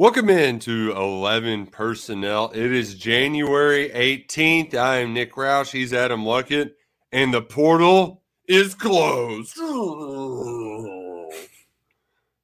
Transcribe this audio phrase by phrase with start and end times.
[0.00, 2.52] Welcome in to 11 Personnel.
[2.54, 4.72] It is January 18th.
[4.72, 5.72] I am Nick Roush.
[5.72, 6.74] He's Adam Luckett.
[7.10, 9.58] And the portal is closed.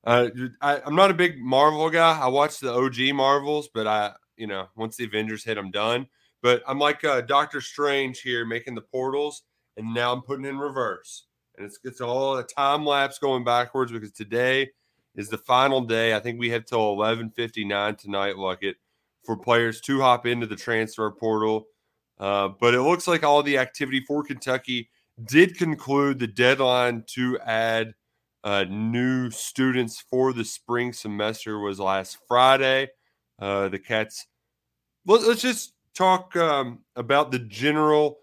[0.07, 0.29] Uh,
[0.61, 2.21] I, I'm not a big Marvel guy.
[2.21, 6.09] I watch the OG Marvels, but I, you know, once the Avengers hit, I'm done.
[6.43, 9.45] But I'm like uh, Doctor Strange here, making the portals,
[9.79, 11.25] and now I'm putting in reverse.
[11.57, 14.73] And it's, it's all a time lapse going backwards because today
[15.17, 16.15] is the final day.
[16.15, 18.75] I think we have till 11:59 tonight, Luckett,
[19.25, 21.67] for players to hop into the transfer portal.
[22.19, 24.91] Uh, but it looks like all the activity for Kentucky
[25.25, 27.95] did conclude the deadline to add
[28.43, 32.89] uh, new students for the spring semester was last Friday.
[33.41, 34.27] Uh, the Cats.
[35.07, 38.19] Let, let's just talk um, about the general.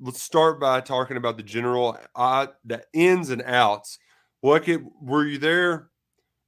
[0.00, 3.98] Let's start by talking about the general, uh, the ins and outs.
[4.44, 5.90] Luckett, were you there?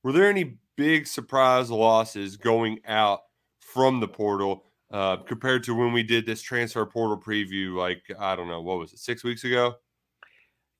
[0.02, 3.20] Were there any big surprise losses going out
[3.60, 7.74] from the portal uh, compared to when we did this transfer portal preview?
[7.74, 9.76] Like I don't know, what was it, six weeks ago?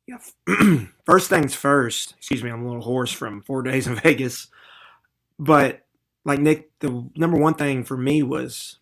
[0.07, 0.87] Yeah.
[1.07, 2.15] first things first.
[2.17, 4.49] Excuse me, I'm a little hoarse from four days in Vegas.
[5.39, 5.87] But
[6.25, 8.79] like Nick, the number one thing for me was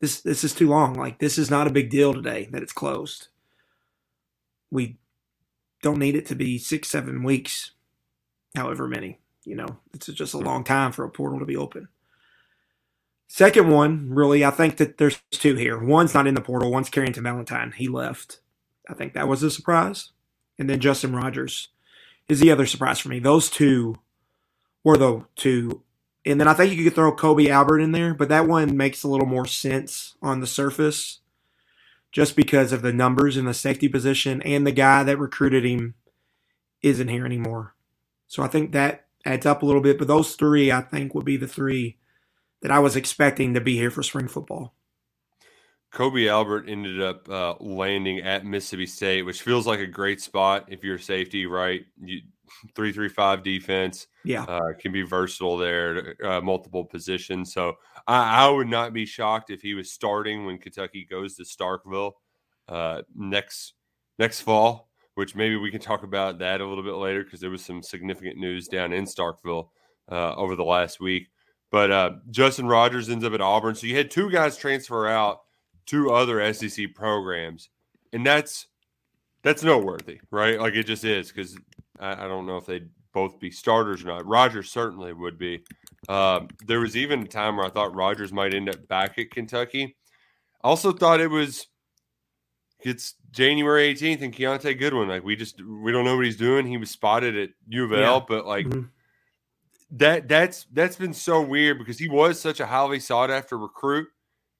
[0.00, 0.20] this.
[0.20, 0.94] This is too long.
[0.94, 3.28] Like this is not a big deal today that it's closed.
[4.70, 4.98] We
[5.82, 7.72] don't need it to be six, seven weeks,
[8.54, 9.18] however many.
[9.48, 10.44] You know, it's just a hmm.
[10.44, 11.88] long time for a portal to be open.
[13.28, 15.78] Second one, really, I think that there's two here.
[15.78, 16.70] One's not in the portal.
[16.70, 17.72] One's Carrington Valentine.
[17.76, 18.40] He left.
[18.88, 20.12] I think that was a surprise.
[20.58, 21.68] And then Justin Rogers
[22.28, 23.18] is the other surprise for me.
[23.18, 23.96] Those two
[24.82, 25.82] were the two.
[26.24, 29.02] And then I think you could throw Kobe Albert in there, but that one makes
[29.02, 31.20] a little more sense on the surface
[32.12, 35.94] just because of the numbers in the safety position and the guy that recruited him
[36.82, 37.74] isn't here anymore.
[38.26, 39.98] So I think that adds up a little bit.
[39.98, 41.98] But those three, I think, would be the three
[42.62, 44.74] that I was expecting to be here for spring football.
[45.90, 50.66] Kobe Albert ended up uh, landing at Mississippi State, which feels like a great spot
[50.68, 51.84] if you're safety, right?
[51.98, 52.20] You,
[52.74, 57.52] three three five defense, yeah, uh, can be versatile there, uh, multiple positions.
[57.52, 57.74] So
[58.06, 62.12] I, I, would not be shocked if he was starting when Kentucky goes to Starkville
[62.68, 63.74] uh, next
[64.18, 64.87] next fall.
[65.18, 67.82] Which maybe we can talk about that a little bit later because there was some
[67.82, 69.70] significant news down in Starkville
[70.08, 71.26] uh, over the last week.
[71.72, 75.40] But uh, Justin Rogers ends up at Auburn, so you had two guys transfer out
[75.86, 77.68] to other SEC programs,
[78.12, 78.68] and that's
[79.42, 80.60] that's noteworthy, right?
[80.60, 81.58] Like it just is because
[81.98, 84.24] I, I, don't know if they'd both be starters or not.
[84.24, 85.64] Rogers certainly would be.
[86.08, 89.32] Um, there was even a time where I thought Rogers might end up back at
[89.32, 89.96] Kentucky.
[90.62, 91.66] Also thought it was
[92.80, 95.08] it's January 18th and Kiyaunta Goodwin.
[95.08, 96.66] Like we just we don't know what he's doing.
[96.66, 98.24] He was spotted at U of L, yeah.
[98.28, 98.86] but like mm-hmm.
[99.92, 104.08] that that's that's been so weird because he was such a highly sought after recruit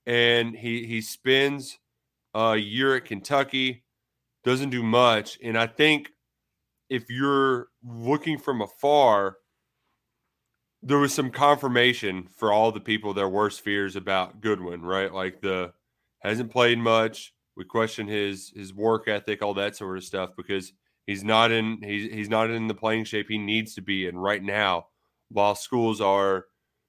[0.06, 1.78] and he he spends
[2.34, 3.84] a year at Kentucky,
[4.44, 6.10] doesn't do much, and I think
[6.88, 9.36] if you're looking from afar,
[10.82, 15.12] there was some confirmation for all the people their worst fears about Goodwin, right?
[15.12, 15.72] Like the
[16.20, 17.34] hasn't played much.
[17.58, 20.72] We question his his work ethic, all that sort of stuff, because
[21.06, 24.16] he's not in he's he's not in the playing shape he needs to be in
[24.16, 24.86] right now,
[25.28, 26.46] while schools are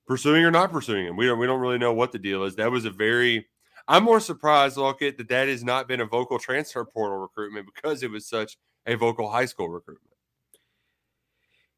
[0.08, 1.18] pursuing or not pursuing him.
[1.18, 2.56] We don't we don't really know what the deal is.
[2.56, 3.48] That was a very
[3.90, 8.04] I'm more surprised, Luckett, that that has not been a vocal transfer portal recruitment because
[8.04, 8.56] it was such
[8.86, 10.14] a vocal high school recruitment.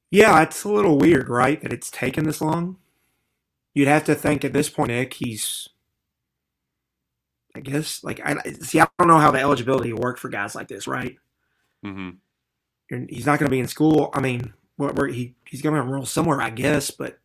[0.10, 1.62] Yeah, it's a little weird, right?
[1.62, 2.76] That it's taken this long.
[3.74, 5.70] You'd have to think at this point, Nick, he's,
[7.56, 8.80] I guess, like I see.
[8.80, 11.18] I don't know how the eligibility work for guys like this, right?
[11.86, 13.06] Mm-hmm.
[13.10, 14.10] He's not going to be in school.
[14.14, 17.20] I mean, where, where he he's going to enroll somewhere, I guess, but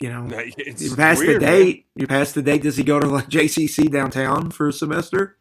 [0.00, 1.76] you know, it's you pass weird, the date.
[1.76, 2.02] man.
[2.02, 2.62] You pass the date.
[2.62, 5.38] Does he go to like JCC downtown for a semester?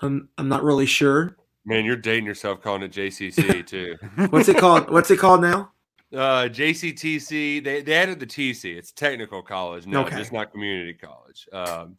[0.00, 1.36] I'm I'm not really sure.
[1.64, 3.96] Man, you're dating yourself calling it JCC too.
[4.30, 4.90] What's it called?
[4.90, 5.71] What's it called now?
[6.12, 7.64] Uh, JCTC.
[7.64, 8.76] They, they added the TC.
[8.76, 10.16] It's technical college now, Okay.
[10.16, 11.48] just not community college.
[11.52, 11.96] Um,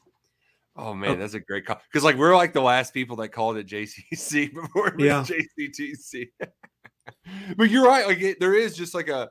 [0.76, 1.80] Oh man, that's a great call.
[1.92, 5.24] Because like we're like the last people that called it JCC before it was Yeah.
[5.60, 6.30] JCTC.
[7.58, 8.08] but you're right.
[8.08, 9.30] Like it, there is just like a,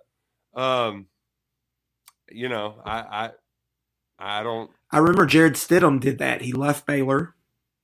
[0.55, 1.07] um,
[2.31, 3.31] you know, I
[4.21, 4.71] I I don't.
[4.93, 6.43] I remember Jarrett Stidham did that.
[6.43, 7.35] He left Baylor,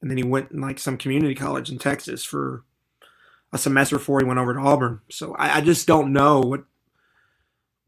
[0.00, 2.62] and then he went in like some community college in Texas for
[3.52, 5.00] a semester before he went over to Auburn.
[5.10, 6.64] So I, I just don't know what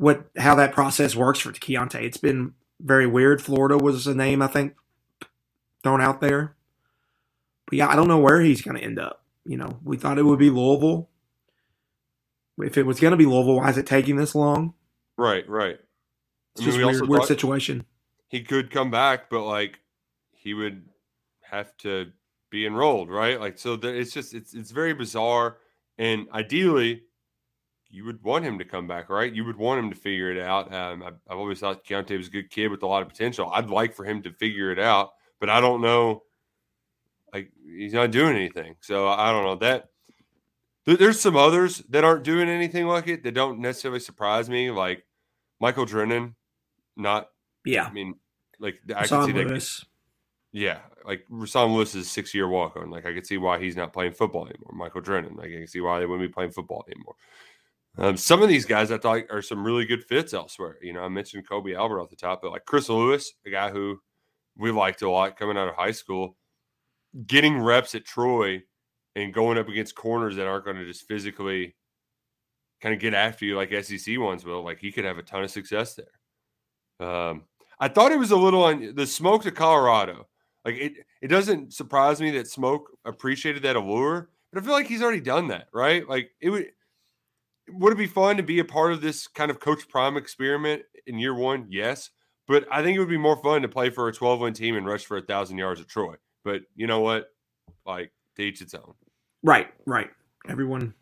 [0.01, 2.03] what how that process works for Kiyaunta.
[2.03, 3.43] It's been very weird.
[3.43, 4.75] Florida was a name I think
[5.83, 6.57] thrown out there,
[7.67, 9.23] but yeah, I don't know where he's going to end up.
[9.45, 11.11] You know, we thought it would be Louisville.
[12.59, 14.73] If it was going to be Louisville, why is it taking this long?
[15.19, 15.79] Right, right.
[16.55, 17.85] It's I mean, just a weird, weird situation.
[18.29, 19.81] he could come back, but like
[20.33, 20.87] he would
[21.43, 22.13] have to
[22.49, 23.39] be enrolled, right?
[23.39, 25.59] Like so, there, it's just it's it's very bizarre.
[25.99, 27.03] And ideally,
[27.91, 29.33] you would want him to come back, right?
[29.33, 30.73] You would want him to figure it out.
[30.73, 33.51] Um, I, I've always thought Kiyaunta was a good kid with a lot of potential.
[33.53, 35.11] I'd like for him to figure it out,
[35.41, 36.23] but I don't know.
[37.33, 39.89] Like he's not doing anything, so I don't know that.
[40.85, 44.71] there- There's some others that aren't doing anything like it that don't necessarily surprise me,
[44.71, 45.05] like
[45.61, 46.35] Michael Drennan.
[46.97, 47.29] Not
[47.65, 48.15] Yeah, I mean,
[48.59, 49.55] like I can see that.
[50.53, 52.91] Yeah, like Rashawn Lewis is six year walk on.
[52.91, 54.73] Like I can see why he's not playing football anymore.
[54.75, 57.15] Michael Drennan, like I can see why they wouldn't be playing football anymore.
[57.99, 60.79] Um, some of these guys I thought are some really good fits elsewhere.
[60.81, 63.71] You know, I mentioned Kobe Albert off the top, but like Chris Lewis, a guy
[63.71, 64.01] who
[64.57, 66.37] we liked a lot coming out of high school,
[67.27, 68.63] getting reps at Troy
[69.17, 71.75] and going up against corners that aren't going to just physically
[72.81, 74.63] kind of get after you like SEC ones will.
[74.63, 77.07] Like he could have a ton of success there.
[77.07, 77.45] Um,
[77.81, 80.29] I thought it was a little on the smoke to Colorado.
[80.65, 80.93] Like it,
[81.23, 85.21] it doesn't surprise me that Smoke appreciated that allure, but I feel like he's already
[85.21, 86.07] done that, right?
[86.09, 86.73] Like it would.
[87.75, 90.83] Would it be fun to be a part of this kind of Coach Prime experiment
[91.07, 91.67] in year one?
[91.69, 92.11] Yes,
[92.47, 94.77] but I think it would be more fun to play for a 12 win team
[94.77, 96.15] and rush for a thousand yards at Troy.
[96.45, 97.29] But you know what?
[97.87, 98.95] Like to each its own.
[99.43, 100.11] Right, right.
[100.49, 100.95] Everyone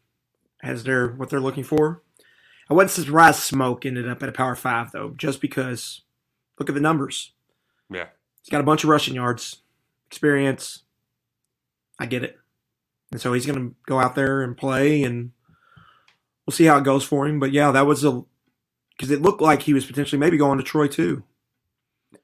[0.63, 2.03] has their what they're looking for.
[2.71, 6.03] I wasn't surprised Smoke ended up at a power five though, just because
[6.59, 7.33] look at the numbers.
[7.91, 8.09] Yeah.
[8.43, 9.63] He's got a bunch of rushing yards,
[10.07, 10.83] experience.
[11.99, 12.37] I get it.
[13.11, 15.33] And so he's gonna go out there and play and
[16.49, 17.39] we'll see how it goes for him.
[17.39, 18.25] But yeah, that was a
[18.97, 21.23] because it looked like he was potentially maybe going to Troy too.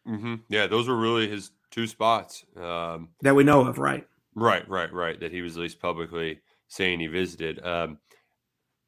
[0.06, 2.42] hmm Yeah, those were really his two spots.
[2.56, 4.08] Um, That we know of, right?
[4.34, 5.20] Right, right, right.
[5.20, 7.62] That he was at least publicly saying he visited.
[7.64, 7.98] Um,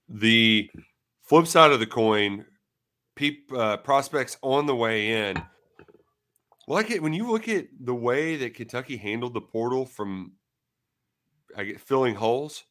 [0.09, 0.71] the
[1.23, 2.47] flip side of the coin,
[3.15, 5.37] peep uh, prospects on the way in.
[6.67, 10.33] Like it when you look at the way that Kentucky handled the portal from
[11.55, 12.65] I get filling holes.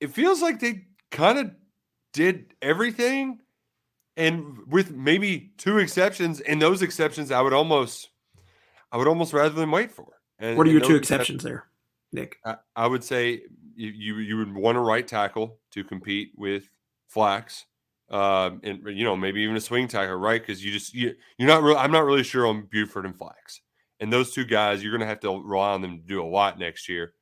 [0.00, 1.50] It feels like they kind of
[2.12, 3.40] did everything,
[4.16, 8.10] and with maybe two exceptions, and those exceptions I would almost,
[8.92, 10.06] I would almost rather than wait for.
[10.38, 11.66] And, What are your two exceptions there,
[12.12, 12.38] Nick?
[12.44, 13.42] I, I would say
[13.74, 16.68] you, you you would want a right tackle to compete with
[17.06, 17.64] Flax,
[18.10, 20.40] um, and you know maybe even a swing tackle, right?
[20.40, 21.78] Because you just you you're not really.
[21.78, 23.60] I'm not really sure on Buford and Flax,
[24.00, 26.26] and those two guys you're going to have to rely on them to do a
[26.26, 27.14] lot next year.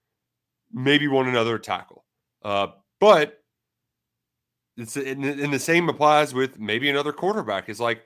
[0.72, 2.05] Maybe one another tackle,
[2.46, 2.68] uh,
[3.00, 3.42] but
[4.76, 7.68] it's and, the same applies with maybe another quarterback.
[7.68, 8.02] It's like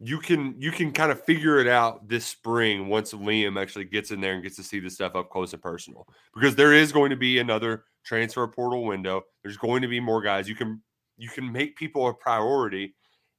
[0.00, 4.10] you can you can kind of figure it out this spring once Liam actually gets
[4.10, 6.08] in there and gets to see the stuff up close and personal.
[6.34, 9.22] Because there is going to be another transfer portal window.
[9.44, 10.48] There's going to be more guys.
[10.48, 10.82] You can
[11.16, 12.96] you can make people a priority,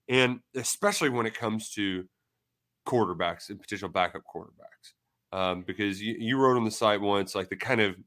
[0.07, 2.05] and especially when it comes to
[2.87, 4.93] quarterbacks and potential backup quarterbacks.
[5.37, 7.97] Um, because you, you wrote on the site once like the kind of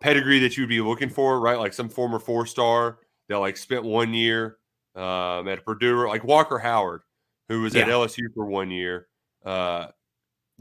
[0.00, 1.58] pedigree that you'd be looking for, right?
[1.58, 4.58] Like some former four star that like spent one year
[4.94, 7.02] um, at Purdue, like Walker Howard,
[7.48, 9.08] who was at LSU for one year.
[9.44, 9.88] Uh,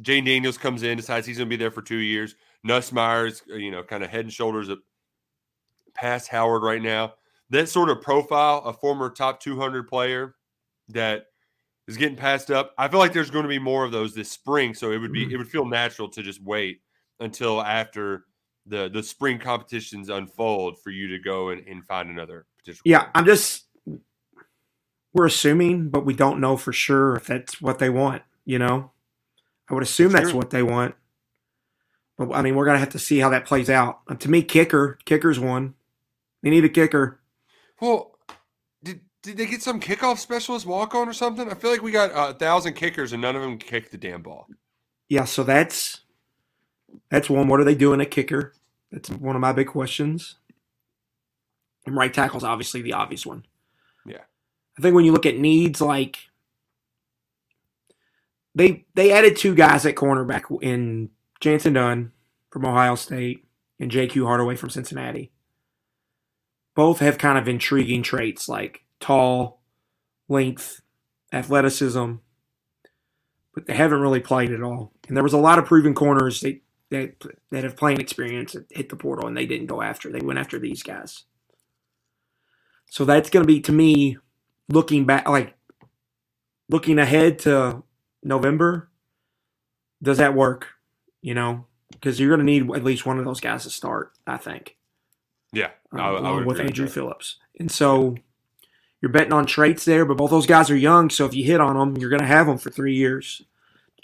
[0.02, 2.36] Jayden Daniels comes in, decides he's going to be there for two years.
[2.68, 4.70] Nussmeier's, uh, you know, kind of head and shoulders
[5.94, 7.14] past Howard right now.
[7.50, 10.36] That sort of profile, a former top 200 player
[10.90, 11.26] that
[11.88, 12.74] is getting passed up.
[12.78, 15.14] I feel like there's going to be more of those this spring, so it would
[15.14, 15.32] be Mhm.
[15.34, 16.82] it would feel natural to just wait
[17.20, 18.26] until after
[18.66, 22.82] the the spring competitions unfold for you to go and, and find another potential.
[22.86, 23.66] Yeah, I'm just
[25.14, 28.22] we're assuming, but we don't know for sure if that's what they want.
[28.46, 28.92] You know,
[29.70, 30.38] I would assume that's Sure.
[30.38, 30.96] what they want,
[32.18, 34.02] but I mean, we're gonna have to see how that plays out.
[34.08, 35.76] And to me, kicker, kicker's one.
[36.44, 37.20] They need a kicker.
[37.82, 38.18] Well,
[38.84, 41.50] did did they get some kickoff specialist walk on or something?
[41.50, 44.22] I feel like we got a thousand kickers and none of them kicked the damn
[44.22, 44.48] ball.
[45.10, 46.02] Yeah, so that's
[47.10, 47.48] that's one.
[47.48, 48.54] What are they doing at kicker?
[48.92, 50.36] That's one of my big questions.
[51.86, 53.46] And right tackle's obviously the obvious one.
[54.06, 54.24] Yeah.
[54.78, 56.18] I think when you look at needs like
[58.56, 61.10] they they added two guys at cornerback in
[61.42, 62.12] Jantzen Dunn
[62.50, 63.46] from Ohio State
[63.80, 64.26] and J.Q.
[64.26, 65.32] Hardaway from Cincinnati.
[66.76, 69.62] Both have kind of intriguing traits like tall,
[70.28, 70.82] length,
[71.32, 72.16] athleticism,
[73.54, 74.94] but they haven't really played at all.
[75.08, 76.60] And there was a lot of proven corners that
[76.92, 77.14] that,
[77.52, 80.12] that have playing experience that hit the portal and they didn't go after.
[80.12, 81.24] They went after these guys.
[82.90, 84.18] So that's going to be to me
[84.68, 85.56] looking back, like
[86.70, 87.84] looking ahead to
[88.24, 88.90] November.
[90.02, 90.68] Does that work?
[91.22, 94.14] You know, because you're going to need at least one of those guys to start.
[94.26, 94.78] I think.
[95.52, 96.90] Yeah, um, I, along with Andru.
[96.90, 98.16] Phillips, and so
[99.02, 100.06] you're betting on traits there.
[100.06, 102.28] But both those guys are young, so if you hit on them, you're going to
[102.28, 103.42] have them for three years,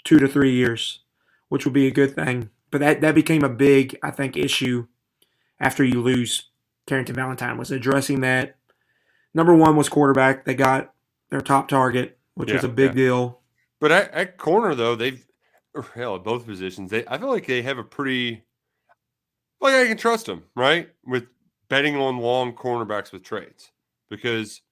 [0.04, 1.00] two to three years,
[1.48, 2.50] which will be a good thing.
[2.70, 4.86] But that that became a big, I think, issue
[5.60, 6.50] after you lose
[6.86, 8.56] Carrington Valentine was addressing that.
[9.34, 10.44] Number one was quarterback.
[10.44, 10.92] They got
[11.30, 12.94] their top target, which was Yeah, a big yeah.
[12.94, 13.40] deal.
[13.80, 15.24] But at, at corner though, they've
[15.76, 16.90] er, hell at both positions.
[16.90, 18.44] They I feel like they have a pretty
[19.60, 21.26] like I can trust them right with
[21.68, 23.72] betting on long cornerbacks with trades
[24.10, 24.62] because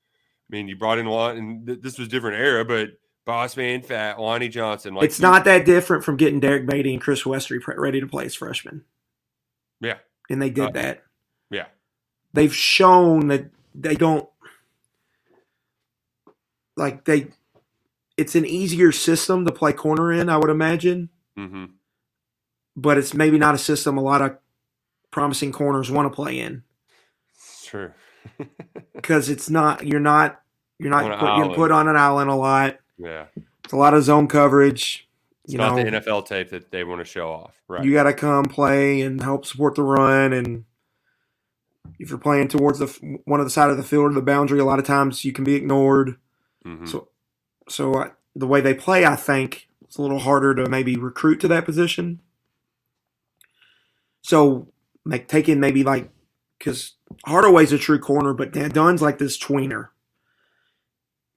[0.51, 2.91] I mean you brought in a lot and th- this was a different era, but
[3.27, 7.01] Boss Man Fat Lonnie Johnson like it's not that different from getting Derrick Baity and
[7.01, 8.85] Chris Westry ready to play as freshmen,
[9.81, 9.99] yeah.
[10.29, 11.03] And they did Uh, that.
[11.51, 11.67] yeah.
[12.33, 14.29] They've shown that they don't
[16.77, 17.29] like they
[18.17, 21.09] it's an easier system to play corner in i would imagine.
[21.39, 21.65] Mm-hmm.
[22.77, 24.39] but it's maybe not a system a lot of
[25.11, 26.63] promising corners want to play in.
[27.63, 27.95] Sure
[28.95, 30.41] because it's not you're not
[30.79, 33.27] you're not put, you're put on an island a lot yeah
[33.65, 35.09] it's a lot of zone coverage
[35.45, 37.93] it's you not know the NFL tape that they want to show off right you
[37.93, 40.65] got to come play and help support the run and
[41.99, 44.59] if you're playing towards the one of the side of the field or the boundary
[44.59, 46.17] a lot of times you can be ignored
[46.65, 46.89] Mhm.
[46.89, 47.09] So,
[47.69, 51.41] so I, the way they play, I think it's a little harder to maybe recruit
[51.41, 52.21] to that position.
[54.23, 54.69] So,
[55.05, 56.11] like taking maybe like
[56.59, 56.95] because
[57.27, 59.89] Hardaway's a true corner, but Dan Dunn's like this tweener.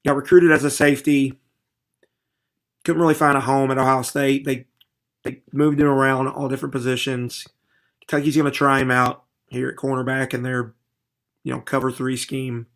[0.05, 1.39] Got recruited as a safety.
[2.87, 4.45] Couldn't really find a home at Ohio State.
[4.45, 4.65] They
[5.23, 7.45] they moved him around all different positions.
[8.01, 10.73] Kentucky's going to try him out here at cornerback in their
[11.43, 12.67] you know cover three scheme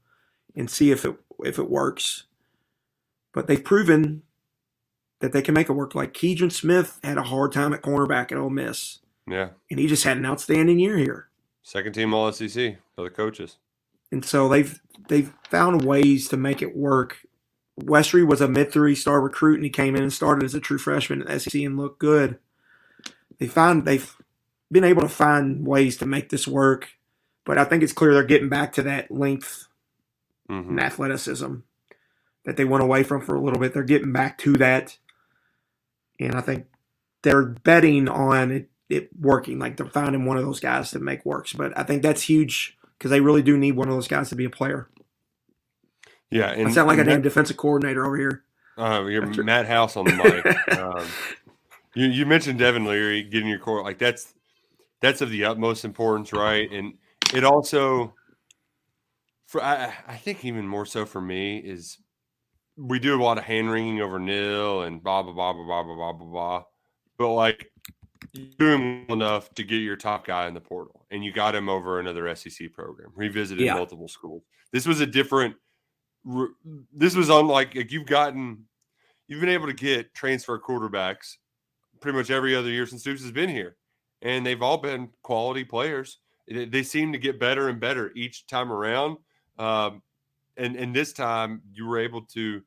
[0.56, 2.25] and see if it if it works
[3.34, 4.24] but they've proven
[5.20, 5.96] that they can make it work.
[5.96, 9.88] Like Keidron Smith had a hard time at cornerback at Ole Miss, yeah and he
[9.88, 11.30] just had an outstanding year here.
[11.63, 13.58] second team All SEC for the coaches
[14.12, 17.25] And so they've they've found ways to make it work.
[17.85, 20.59] Westry was a mid three star recruit, and he came in and started as a
[20.61, 22.39] true freshman at SEC and looked good.
[23.39, 24.15] They find they've
[24.71, 26.89] been able to find ways to make this work,
[27.45, 29.67] but I think it's clear they're getting back to that length
[30.50, 31.55] hmm and athleticism
[32.45, 33.73] that they went away from for a little bit.
[33.73, 34.97] They're getting back to that.
[36.19, 36.67] And I think
[37.23, 39.59] they're betting on it, it working.
[39.59, 41.53] Like they're finding one of those guys to make works.
[41.53, 44.35] But I think that's huge because they really do need one of those guys to
[44.35, 44.89] be a player.
[46.31, 48.43] Yeah and I sound like a damn defensive coordinator over here.
[48.77, 50.77] Uh, you're After- Matt House on the mic.
[50.79, 51.05] um,
[51.93, 54.33] you, you mentioned Devin Leary getting your core like that's
[55.01, 56.71] that's of the utmost importance, right?
[56.71, 56.93] And
[57.33, 58.13] it also,
[59.47, 61.97] for I, I think even more so for me is
[62.77, 65.83] we do a lot of hand wringing over nil and blah blah blah blah blah
[65.83, 66.63] blah blah blah blah,
[67.17, 67.71] but like
[68.57, 71.67] doing well enough to get your top guy in the portal, and you got him
[71.67, 73.73] over another SEC program, revisited Yeah.
[73.75, 74.43] multiple schools.
[74.71, 75.55] This was a different.
[76.94, 78.66] This was unlike like you've gotten,
[79.28, 81.38] you've been able to get transfer quarterbacks
[82.00, 83.78] pretty much every other year since Stoops has been here,
[84.22, 86.20] and they've all been quality players.
[86.48, 89.18] They they seem to get better and better each time around.
[89.58, 90.01] Um,
[90.58, 92.62] and and this time you were able to,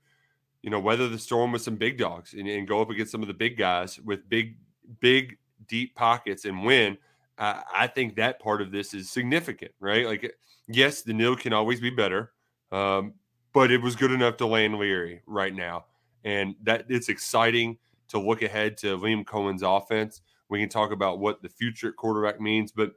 [0.63, 3.23] you know, weather the storm with some big dogs and, and go up against some
[3.23, 4.57] of the big guys with big,
[5.01, 5.37] big,
[5.69, 6.97] deep pockets and win.
[7.39, 10.07] I I think that part of this is significant, right?
[10.07, 10.35] Like,
[10.69, 12.33] yes, the nil can always be better,
[12.73, 13.15] um,
[13.55, 15.87] but it was good enough to land Leary right now,
[16.25, 20.21] and that it's exciting to look ahead to Liam Coen's offense.
[20.51, 22.93] We can talk about what the future quarterback means, but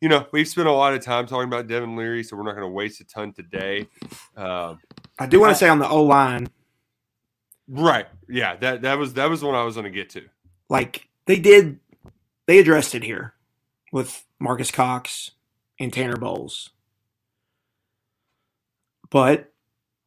[0.00, 2.56] you know we've spent a lot of time talking about Devin Leary, so we're not
[2.56, 3.86] going to waste a ton today.
[4.36, 4.80] Um,
[5.20, 6.48] I do want to say on the O line,
[7.68, 8.06] right?
[8.28, 10.22] Yeah, that that was that was what I was going to get to.
[10.68, 11.80] like they did,
[12.46, 13.34] they addressed it here
[13.92, 15.32] with Marques Cox
[15.78, 16.70] and Tanner Bowles.
[19.10, 19.52] But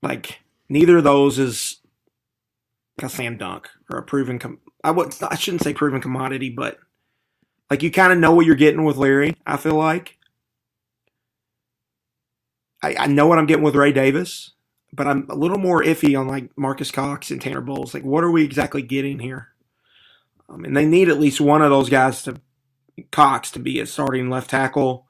[0.01, 1.77] like neither of those is
[3.01, 4.39] a slam dunk or a proven.
[4.39, 6.79] Com- I would I shouldn't say proven commodity, but
[7.69, 9.35] like you kind of know what you're getting with Larry.
[9.45, 10.17] I feel like
[12.83, 14.51] I, I know what I'm getting with Ray Davis.
[14.93, 17.93] but I'm a little more iffy on like Marques Cox and Tanner Bowles.
[17.93, 19.49] Like, what are we exactly getting here?
[20.47, 22.41] Um, and they need at least one of those guys to
[23.11, 25.07] Cox to be a starting left tackle,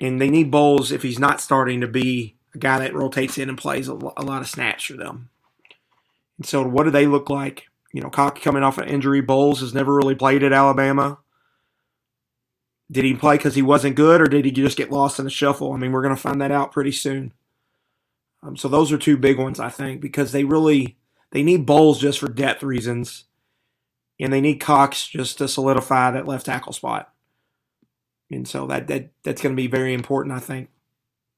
[0.00, 3.48] and they need Bowles if he's not starting to be a guy that rotates in
[3.48, 5.30] and plays a, a lot of snaps for them.
[6.38, 7.68] And so, what do they look like?
[7.92, 9.20] You know, Cox coming off an injury.
[9.20, 11.18] Bowles has never really played at Alabama.
[12.90, 15.30] Did he play because he wasn't good, or did he just get lost in the
[15.30, 15.72] shuffle?
[15.72, 17.32] I mean, we're going to find that out pretty soon.
[18.42, 20.96] Um, so those are two big ones, I think, because they really
[21.30, 23.24] they need Bowles just for depth reasons,
[24.18, 27.12] and they need Cox just to solidify that left tackle spot.
[28.30, 30.70] And so that that that's going to be very important, I think,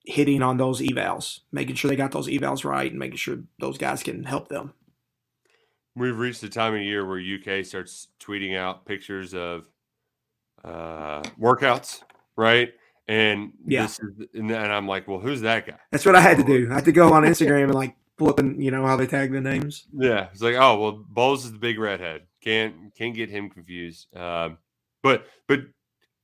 [0.04, 3.78] hitting on those evals, making sure they got those evals right, and making sure those
[3.78, 4.74] guys can help them.
[5.94, 9.64] We've reached the time of year where UK starts tweeting out pictures of
[10.64, 12.02] uh, workouts,
[12.36, 12.72] right?
[13.08, 14.00] And yeah, is,
[14.32, 15.78] and, I'm like, well, who's that guy?
[15.90, 16.68] That's what I had to do.
[16.70, 19.40] I had to go on Instagram and like flipping, you know, how they tag the
[19.40, 19.86] names.
[19.92, 22.22] Yeah, it's like, oh well, Bowles is the big redhead.
[22.40, 24.14] Can't can't get him confused.
[24.16, 24.58] Um,
[25.02, 25.60] but but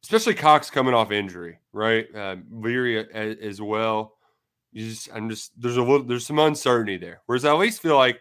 [0.09, 2.07] especially Cox coming off injury, right?
[2.15, 4.15] Uh, Leary as, as well.
[4.73, 7.21] You just, I'm just there's a little there's some uncertainty there.
[7.27, 8.21] Whereas I at least feel like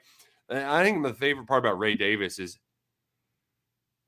[0.50, 2.58] I think my favorite part about Ray Davis is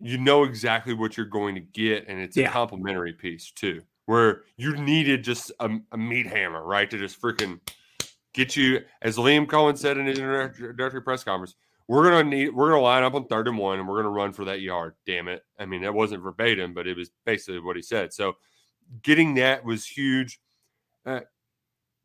[0.01, 2.49] you know exactly what you're going to get, and it's yeah.
[2.49, 7.21] a complimentary piece too, where you needed just a, a, meat hammer, right, to just
[7.21, 7.59] freaking
[8.33, 8.81] get you.
[9.01, 11.55] As Liam Coen said in his introductory press conference,
[11.89, 14.31] we're gonna need, we're gonna line up on third and one, and we're gonna run
[14.31, 14.93] for that yard.
[15.05, 15.43] Damn it!
[15.57, 18.13] I mean, that wasn't verbatim, but it was basically what he said.
[18.13, 18.33] So,
[19.01, 20.39] getting that was huge.
[21.05, 21.21] Uh,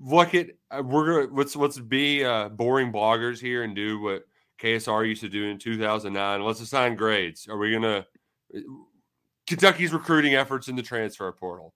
[0.00, 4.24] look at uh, we're gonna let's let's be uh, boring bloggers here and do what
[4.60, 6.42] KSR used to do in 2009.
[6.42, 7.46] Let's assign grades.
[7.48, 8.06] Are we going to
[9.46, 11.74] Kentucky's recruiting efforts in the transfer portal?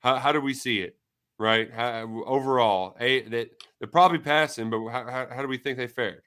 [0.00, 0.96] How, how do we see it?
[1.38, 1.72] Right?
[1.72, 5.86] How, overall, a that they're probably passing, but how, how, how do we think they
[5.86, 6.22] fared?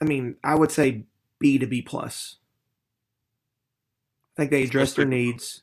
[0.00, 1.04] I mean, I would say
[1.38, 2.36] B to B plus.
[4.32, 5.62] I think they addressed especially, their needs,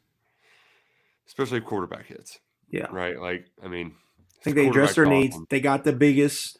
[1.27, 2.39] especially quarterback hits.
[2.69, 3.19] Yeah, right.
[3.19, 3.93] Like, I mean,
[4.39, 5.38] I think they addressed their needs.
[5.49, 6.60] They got the biggest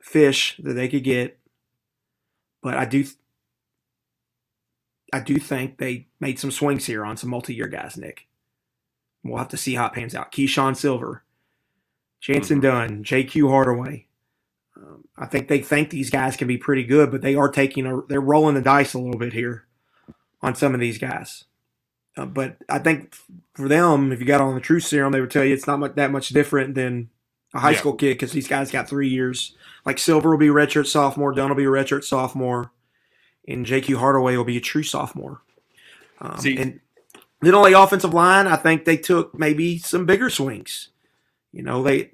[0.00, 1.38] fish that they could get,
[2.62, 3.04] but I do,
[5.12, 7.96] I do think they made some swings here on some multi-year guys.
[7.96, 8.28] Nick,
[9.24, 10.30] we'll have to see how it pans out.
[10.30, 11.24] Keeshawn Silver,
[12.22, 12.60] Jantzen mm-hmm.
[12.60, 13.48] Dunn, J.Q.
[13.48, 14.06] Hardaway.
[14.76, 17.86] Um, I think they think these guys can be pretty good, but they are taking
[17.86, 19.66] a, they're rolling the dice a little bit here
[20.40, 21.44] on some of these guys.
[22.16, 23.14] Uh, but I think
[23.54, 25.78] for them, if you got on the truth serum, they would tell you it's not
[25.78, 27.10] much, that much different than
[27.54, 27.78] a high yeah.
[27.78, 29.54] school kid because these guys got three years.
[29.84, 32.70] Like Silver will be a redshirt sophomore, Dunn will be a redshirt sophomore,
[33.46, 33.98] and J.Q.
[33.98, 35.42] Hardaway will be a true sophomore.
[36.20, 36.80] Um, See, and
[37.40, 40.90] then on the offensive line, I think they took maybe some bigger swings.
[41.50, 42.12] You know, they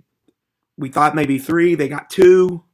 [0.79, 2.65] we thought maybe three, they got two.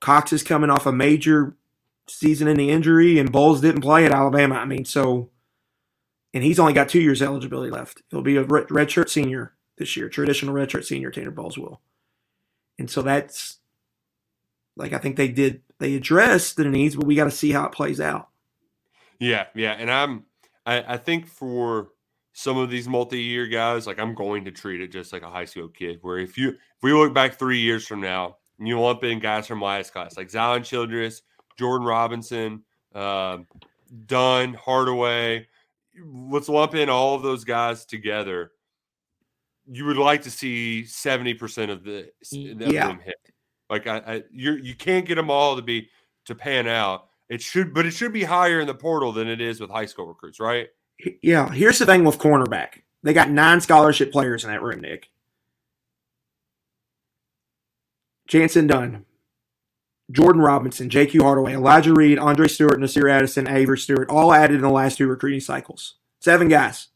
[0.00, 1.56] Cox is coming off a major
[2.08, 4.56] season in the injury, and Bowles didn't play at Alabama.
[4.56, 5.30] I mean, so
[6.34, 8.02] and he's only got two years eligibility left.
[8.10, 11.10] He'll be a redshirt senior this year, traditional redshirt senior.
[11.10, 11.80] Tanner Bowles will,
[12.78, 13.58] and so that's
[14.76, 15.62] like I think they did.
[15.78, 18.28] They addressed the needs, but we got to see how it plays out.
[19.18, 20.24] Yeah, yeah, and I'm
[20.66, 21.88] I, I think for
[22.38, 25.46] some of these multi-year guys, like I'm going to treat it just like a high
[25.46, 26.00] school kid.
[26.02, 29.20] Where if you if we look back three years from now, and you lump in
[29.20, 31.22] guys from last class like Zion Childress,
[31.58, 32.62] Jordan Robinson,
[32.94, 33.38] uh,
[34.04, 35.46] Dunn, Hardaway,
[36.04, 38.52] let's lump in all of those guys together.
[39.66, 42.88] You would like to see seventy percent of the of yeah.
[42.88, 43.16] them hit.
[43.70, 45.88] Like I, I you you can't get them all to be
[46.26, 47.06] to pan out.
[47.30, 49.86] It should, but it should be higher in the portal than it is with high
[49.86, 50.68] school recruits, right?
[51.22, 51.50] Yeah.
[51.50, 55.08] Here's the thing with cornerback: they got nine scholarship players in that room, Nick.
[58.28, 59.04] Jantzen Dunn,
[60.10, 61.22] Jordan Robinson, J.Q.
[61.22, 65.06] Hardaway, Elijah Reed, Andre Stewart, Nasir Addison, Avery Stewart, all added in the last two
[65.06, 65.94] recruiting cycles.
[66.20, 66.88] Seven guys.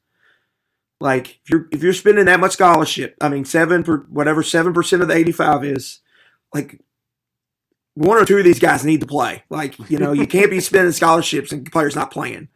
[1.00, 4.74] Like if you're if you're spending that much scholarship, I mean seven per whatever seven
[4.74, 6.00] percent of the eighty five is,
[6.52, 6.78] like
[7.94, 9.44] one or two of these guys need to play.
[9.48, 12.48] Like you know you can't be spending scholarships and players not playing.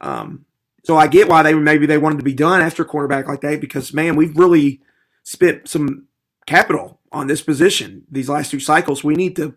[0.00, 0.46] Um,
[0.84, 3.60] so I get why they maybe they wanted to be done after quarterback like that
[3.60, 4.80] because man we've really
[5.22, 6.06] spent some
[6.46, 9.02] capital on this position these last two cycles.
[9.02, 9.54] We need to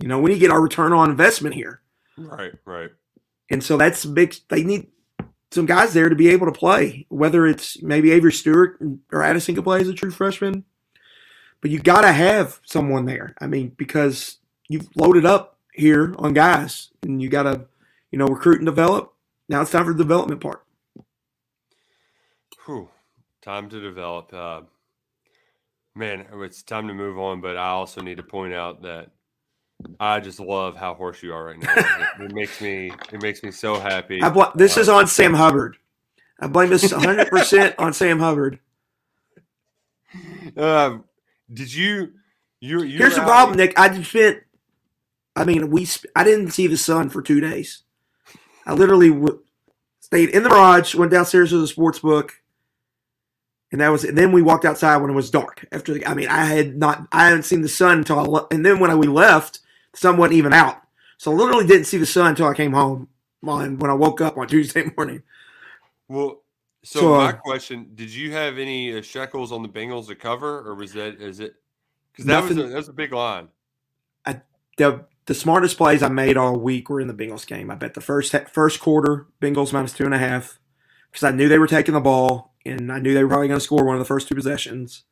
[0.00, 1.80] you know, we need to get our return on investment here.
[2.16, 2.90] Right, right.
[3.50, 4.34] And so that's big.
[4.48, 4.88] They need
[5.50, 8.80] some guys there to be able to play, whether it's maybe Avery Stewart
[9.12, 10.64] or Addison can play as a true freshman.
[11.60, 13.34] But you got to have someone there.
[13.40, 17.66] I mean, because you've loaded up here on guys and you got to,
[18.10, 19.13] you know, recruit and develop.
[19.48, 20.64] Now it's time for the development part.
[22.66, 22.88] Whew.
[23.42, 24.32] Time to develop.
[24.32, 24.62] Uh,
[25.94, 27.40] man, it's time to move on.
[27.40, 29.10] But I also need to point out that
[30.00, 31.74] I just love how hoarse you are right now.
[31.76, 34.20] it, it, makes me it makes me so happy.
[34.20, 35.76] Bl- this uh, is on Sam Hubbard.
[36.40, 38.58] I blame this 100 percent on Sam Hubbard.
[40.56, 41.04] Um,
[41.52, 42.12] did you?
[42.60, 43.78] You, you Here's the problem, Nick.
[43.78, 44.38] I spent.
[45.36, 45.86] I mean, we.
[46.16, 47.82] I didn't see the sun for two days.
[48.66, 49.42] I literally w-
[50.00, 52.32] stayed in the garage, went downstairs to the sports book,
[53.72, 54.04] and that was.
[54.04, 55.66] And then we walked outside when it was dark.
[55.72, 57.06] After, the, I mean, I had not.
[57.12, 58.22] I hadn't seen the sun until I.
[58.22, 59.60] Le- and then when I, we left,
[59.92, 60.80] the sun wasn't even out.
[61.18, 63.08] So I literally didn't see the sun until I came home
[63.42, 65.22] on when I woke up on Tuesday morning.
[66.08, 66.42] Well,
[66.84, 70.14] so, so my uh, question: Did you have any uh, shekels on the Bengals to
[70.14, 71.54] cover, or was that is it?
[72.12, 73.48] Because that was a, that was a big line.
[74.24, 74.40] I,
[74.76, 77.70] the the smartest plays I made all week were in the Bengals game.
[77.70, 80.58] I bet the first first quarter Bengals minus two and a half
[81.10, 83.60] because I knew they were taking the ball and I knew they were probably going
[83.60, 85.04] to score one of the first two possessions.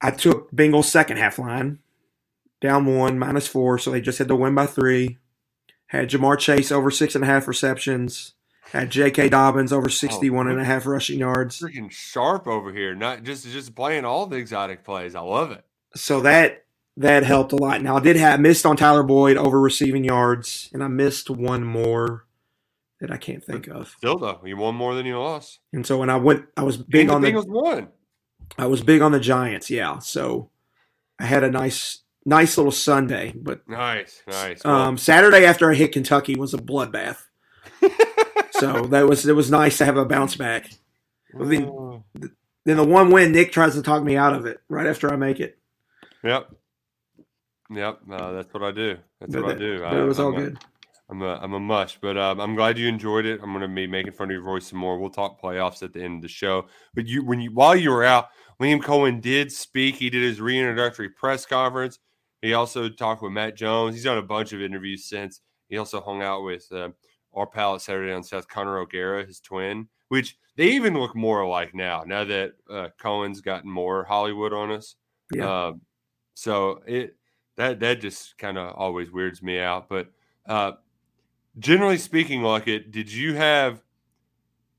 [0.00, 1.80] I took Bengals second half line
[2.60, 5.18] down one minus four, so they just had to win by three.
[5.86, 8.34] Had Ja'Marr Chase over six and a half receptions.
[8.72, 9.30] Had J.K.
[9.30, 11.60] Dobbins over 61 oh, and a half rushing yards.
[11.60, 12.94] Freaking sharp over here.
[12.94, 15.14] Not just just playing all the exotic plays.
[15.14, 15.64] I love it.
[15.96, 16.66] So that
[16.98, 17.80] that helped a lot.
[17.80, 21.62] Now I did have missed on Tyler Boyd over receiving yards, and I missed one
[21.64, 22.26] more
[23.00, 23.94] that I can't think of.
[23.96, 25.60] Still though, you won more than you lost.
[25.72, 27.88] And so when I went, I was big on the Bengals won.
[28.58, 29.70] I was big on the Giants.
[29.70, 30.50] Yeah, so
[31.20, 34.64] I had a nice nice little Sunday, but nice, nice.
[34.64, 37.18] Um, Saturday after I hit Kentucky was a bloodbath.
[38.50, 40.68] so that was it was nice to have a bounce back.
[41.32, 42.02] Then,
[42.64, 45.16] then the one win, Nick tries to talk me out of it right after I
[45.16, 45.58] make it.
[46.24, 46.50] Yep.
[47.70, 48.00] Yep.
[48.10, 48.96] Uh, that's what I do.
[49.20, 49.84] That's but what I do.
[49.84, 50.58] I, it was I'm all a, good.
[51.10, 53.40] I'm a I'm a mush, but um, I'm glad you enjoyed it.
[53.42, 54.98] I'm going to be making fun of your voice some more.
[54.98, 56.66] We'll talk playoffs at the end of the show.
[56.94, 58.28] But you when you while you were out,
[58.60, 59.96] Liam Coen did speak.
[59.96, 61.98] He did his reintroductory press conference.
[62.42, 63.94] He also talked with Matt Jones.
[63.94, 65.40] He's done a bunch of interviews since.
[65.68, 66.90] He also hung out with uh,
[67.34, 71.40] our pal at Saturday Down South, Connor O'Gara, his twin, which they even look more
[71.40, 72.04] alike now.
[72.06, 74.96] Now that uh, Coen's gotten more Hollywood on us,
[75.32, 75.48] yeah.
[75.48, 75.72] Uh,
[76.34, 77.16] so it
[77.58, 79.88] that that just kind of always weirds me out.
[79.88, 80.10] But
[80.46, 80.72] uh,
[81.58, 83.82] generally speaking, like it, did you have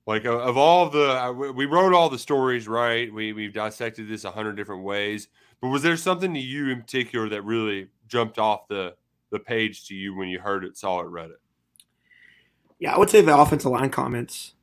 [0.07, 3.13] like of all the uh, we wrote all the stories right?
[3.13, 5.27] We we've dissected this a hundred different ways.
[5.61, 8.95] But was there something to you in particular that really jumped off the
[9.29, 11.39] the page to you when you heard it, saw it, read it?
[12.79, 14.53] Yeah, I would say the offensive line comments,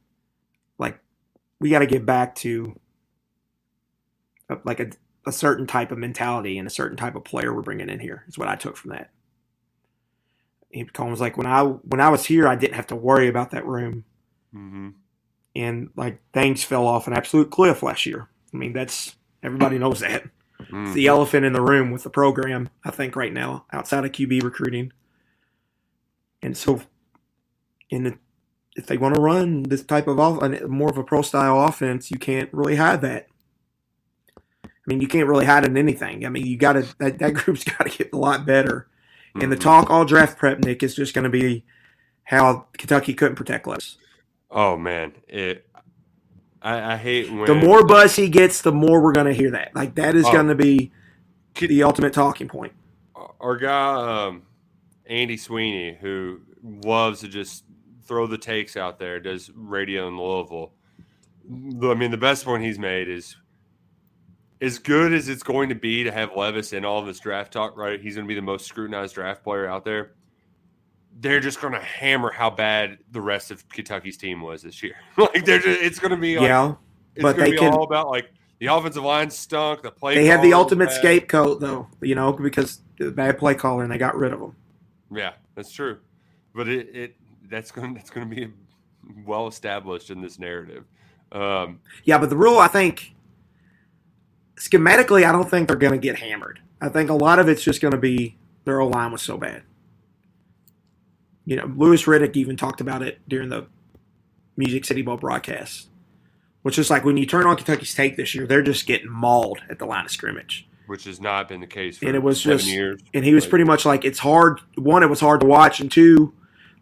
[0.79, 0.99] like
[1.61, 2.81] we got to get back to
[4.65, 4.91] like a,
[5.27, 8.25] a certain type of mentality and a certain type of player we're bringing in here.
[8.29, 9.11] Is what I took from that.
[10.71, 13.51] He was like when I when I was here, I didn't have to worry about
[13.53, 14.05] that room,
[14.55, 14.91] mm-hmm.
[15.55, 18.29] and like things fell off an absolute cliff last year.
[18.53, 20.25] I mean, that's everybody knows that.
[20.61, 20.87] Mm-hmm.
[20.87, 22.69] It's the elephant in the room with the program.
[22.85, 24.93] I think right now outside of QB recruiting,
[26.43, 26.83] and so
[27.91, 28.19] and
[28.77, 32.11] if they want to run this type of off, more of a pro style offense,
[32.11, 33.29] you can't really hide that.
[34.87, 36.25] I mean, you can't really hide in anything.
[36.25, 38.89] I mean, you got to that, that group's got to get a lot better.
[39.31, 39.43] Mm-hmm.
[39.43, 39.63] And the mm-hmm.
[39.65, 41.65] talk all draft prep, Nick, is just going to be
[42.25, 43.97] how Kentucky couldn't protect less.
[44.51, 45.69] Oh man, it.
[46.63, 49.51] I, I hate when the more buzz he gets, the more we're going to hear
[49.53, 49.75] that.
[49.75, 50.93] Like that is oh, going to be
[51.59, 52.73] the ultimate talking point.
[53.41, 54.43] Our guy, um,
[55.07, 57.65] Andy Sweeney, who loves to just
[58.05, 60.73] throw the takes out there, does radio in Louisville.
[61.49, 63.37] I mean, the best one he's made is
[64.61, 67.53] as good as it's going to be to have Levis in all of this draft
[67.53, 68.01] talk, right?
[68.01, 70.13] He's going to be the most scrutinized draft player out there.
[71.19, 74.97] They're just going to hammer how bad the rest of Kentucky's team was this year.
[75.17, 76.75] like they're just, it's going to be like, yeah,
[77.21, 79.83] but they can all about like the offensive line stunk.
[79.83, 83.83] The play they have the ultimate scapegoat though, you know, because the bad play caller
[83.83, 84.55] and they got rid of him.
[85.11, 85.99] Yeah, that's true,
[86.55, 87.17] but it, it
[87.49, 88.53] that's going that's going to be
[89.25, 90.85] well established in this narrative.
[91.33, 93.15] Um, yeah, but the rule, I think,
[94.59, 96.61] schematically, I don't think they're going to get hammered.
[96.81, 99.37] I think a lot of it's just going to be their O line was so
[99.37, 99.63] bad.
[101.45, 103.67] You know, Louis Riddick even talked about it during the
[104.57, 105.89] Music City Bowl broadcast,
[106.63, 109.61] which is like when you turn on Kentucky's tape this year, they're just getting mauled
[109.71, 110.69] at the line of scrimmage.
[110.87, 113.01] Which has not been the case and it was just, years.
[113.13, 114.61] And he was pretty much like, it's hard.
[114.77, 116.33] One, it was hard to watch, and two,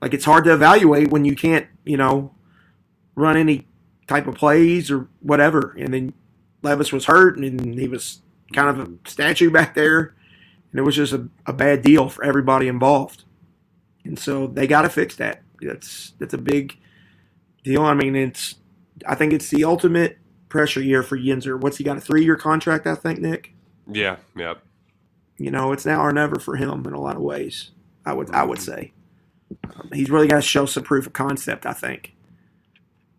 [0.00, 2.34] like it's hard to evaluate when you can't, you know,
[3.14, 3.66] run any
[4.06, 5.74] type of plays or whatever.
[5.78, 6.14] And then
[6.64, 8.20] Levis was hurt and he was
[8.52, 10.14] kind of a statue back there.
[10.72, 13.24] And it was just a, a bad deal for everybody involved.
[14.04, 15.42] And so they got to fix that.
[15.60, 16.78] That's that's a big
[17.62, 17.82] deal.
[17.82, 18.56] I mean, it's
[19.06, 21.58] I think it's the ultimate pressure year for Yenser.
[21.58, 22.86] What's he got a three year contract?
[22.86, 23.54] I think Nick.
[23.90, 24.54] Yeah, yeah.
[25.38, 27.70] You know, it's now or never for him in a lot of ways.
[28.04, 28.92] I would I would say
[29.64, 31.66] um, he's really got to show some proof of concept.
[31.66, 32.14] I think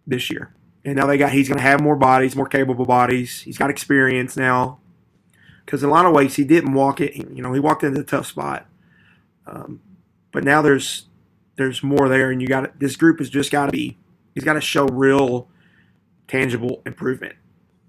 [0.08, 0.55] this year,
[0.86, 3.42] and now they got he's going to have more bodies, more capable bodies.
[3.42, 4.80] He's got experience now.
[5.66, 7.16] Because in a lot of ways, he didn't walk it.
[7.16, 8.68] You know, he walked into a tough spot.
[9.48, 9.82] Um,
[10.32, 11.08] but now there's
[11.56, 13.98] there's more there, and you got this group has just got to be.
[14.36, 15.50] He's got to show real,
[16.28, 17.36] tangible improvement,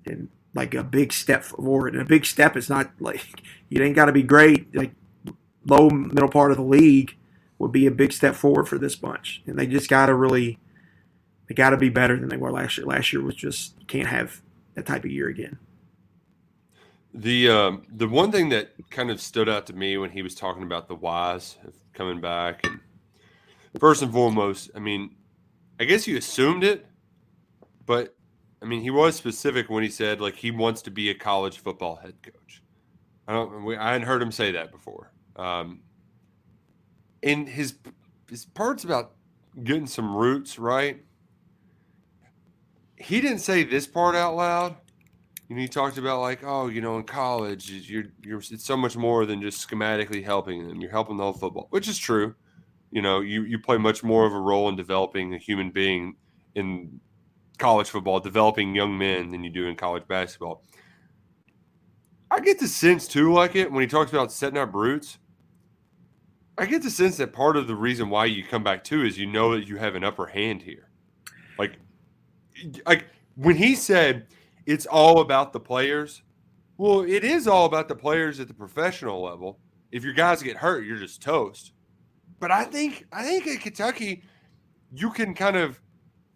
[0.07, 1.93] and like a big step forward.
[1.93, 4.75] And a big step is not like you ain't got to be great.
[4.75, 4.93] Like
[5.67, 7.15] low middle part of the league
[7.59, 10.59] would be a big step forward for this bunch, and they just got to really.
[11.49, 12.87] They got to be better than they were last year.
[12.87, 14.41] Last year was just can't have
[14.75, 15.59] that type of year again.
[17.15, 20.35] The um, the one thing that kind of stood out to me when he was
[20.35, 22.81] talking about the whys of coming back, and
[23.79, 25.15] first and foremost, I mean,
[25.81, 26.87] I guess you assumed it,
[27.87, 28.15] but
[28.61, 31.59] I mean, he was specific when he said like he wants to be a college
[31.59, 32.63] football head coach.
[33.29, 35.13] I don't, I hadn't heard him say that before.
[35.37, 35.81] Um,
[37.23, 37.77] in his
[38.29, 39.13] his parts about
[39.63, 41.03] getting some roots right,
[42.97, 44.77] he didn't say this part out loud.
[45.49, 48.77] You know, he talked about like, oh, you know, in college, you're you're it's so
[48.77, 50.81] much more than just schematically helping them.
[50.81, 52.35] You're helping the whole football, which is true.
[52.91, 56.17] You know, you you play much more of a role in developing a human being
[56.55, 57.01] in
[57.59, 60.63] college football, developing young men than you do in college basketball.
[62.31, 65.19] I get the sense too, like it when he talks about setting up roots.
[66.59, 69.19] I get the sense that part of the reason why you come back too is
[69.19, 70.89] you know that you have an upper hand here.
[71.59, 71.77] Like,
[72.87, 74.27] like when he said
[74.67, 76.23] it's all about the players,
[76.79, 79.59] well, it is all about the players at the professional level.
[79.93, 81.73] If your guys get hurt, you're just toast.
[82.39, 84.23] But I think I think at Kentucky,
[84.93, 85.81] you can kind of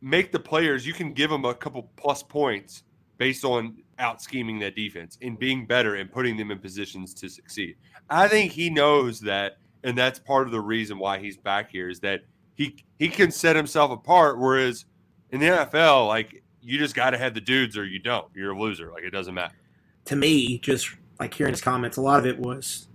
[0.01, 2.85] make the players, you can give them a couple plus points
[3.19, 7.29] based on out scheming that defense and being better and putting them in positions to
[7.29, 7.77] succeed.
[8.09, 11.91] I think he knows that, and that's part of the reason why he's back here
[11.91, 12.23] is that
[12.55, 14.39] he he can set himself apart.
[14.39, 14.87] Whereas
[15.31, 18.27] in the NFL, like you just got to have the dudes or you don't.
[18.35, 18.91] You're a loser.
[18.91, 19.55] Like it doesn't matter.
[20.07, 22.89] To me, just like hearing his comments, a lot of it was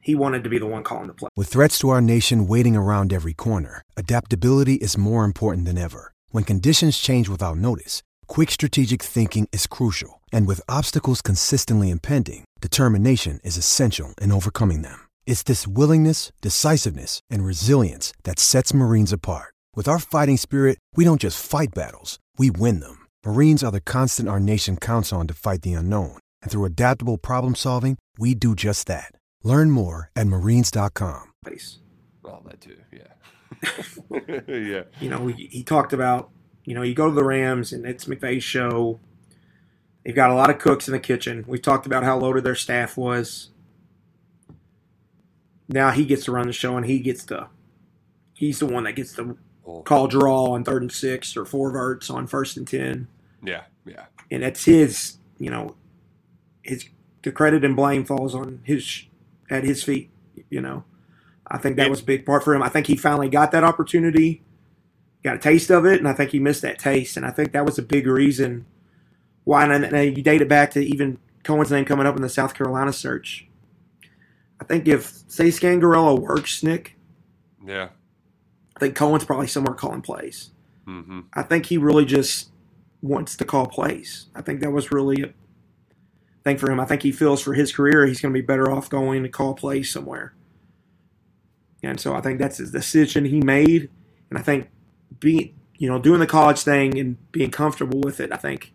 [0.00, 1.28] he wanted to be the one calling the play.
[1.34, 6.12] With threats to our nation waiting around every corner, adaptability is more important than ever.
[6.30, 10.22] When conditions change without notice, quick strategic thinking is crucial.
[10.32, 15.00] And with obstacles consistently impending, determination is essential in overcoming them.
[15.26, 19.54] It's this willingness, decisiveness, and resilience that sets Marines apart.
[19.76, 23.06] With our fighting spirit, we don't just fight battles, we win them.
[23.26, 26.16] Marines are the constant our nation counts on to fight the unknown.
[26.40, 29.12] And through adaptable problem solving, we do just that.
[29.44, 31.24] Learn more at marines.com.
[31.44, 31.80] Place.
[32.22, 34.82] Well, that too, yeah, yeah.
[34.98, 36.30] You know, he, he talked about,
[36.64, 38.98] you know, you go to the Rams and it's McVay's show.
[40.06, 41.44] They've got a lot of cooks in the kitchen.
[41.46, 43.50] We talked about how loaded their staff was.
[45.68, 47.48] Now he gets to run the show and he gets to,
[48.32, 49.36] he's the one that gets to
[49.84, 53.08] Call draw on third and six or four verts on first and 10.
[53.42, 54.06] yeah, yeah.
[54.30, 55.76] and that's his you know
[56.62, 56.88] his
[57.22, 59.04] the credit and blame falls on his
[59.50, 60.10] at his feet
[60.50, 60.84] you know
[61.48, 63.64] i think that was a big part for him i think he finally got that
[63.64, 64.42] opportunity
[65.24, 67.52] got a taste of it and i think he missed that taste and i think
[67.52, 68.66] that was a big reason
[69.44, 72.28] why and, and you date it back to even coen's name coming up in the
[72.28, 73.46] south carolina search
[74.60, 76.96] i think if say scangarello works nick
[77.66, 77.88] Yeah.
[78.76, 80.50] I think coen's probably somewhere calling plays
[80.88, 81.20] Mm-hmm.
[81.34, 82.50] I think he really just
[83.02, 84.26] wants to call plays.
[84.34, 85.30] I think that was really a
[86.44, 86.80] thing for him.
[86.80, 89.28] I think he feels for his career he's going to be better off going to
[89.28, 90.34] call plays somewhere.
[91.82, 93.90] And so I think that's his decision he made.
[94.30, 94.68] And I think
[95.20, 98.72] being, you know, doing the college thing and being comfortable with it, I think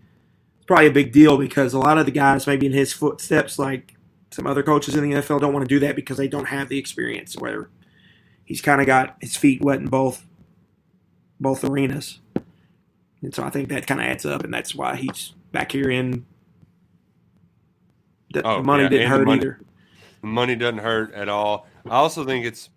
[0.58, 3.58] it's probably a big deal because a lot of the guys maybe in his footsteps,
[3.58, 3.96] like
[4.32, 6.70] some other coaches in the NFL, don't want to do that because they don't have
[6.70, 7.36] the experience.
[7.38, 7.70] Where
[8.52, 10.26] he's kind of got his feet wet in both
[11.40, 12.20] both arenas.
[13.22, 15.90] And so I think that kind of adds up, and that's why he's back here
[15.90, 16.26] in.
[18.34, 19.62] The, Oh, the money yeah, didn't hurt money- either.
[20.22, 21.66] Money doesn't hurt at all.
[21.86, 22.70] I also think it's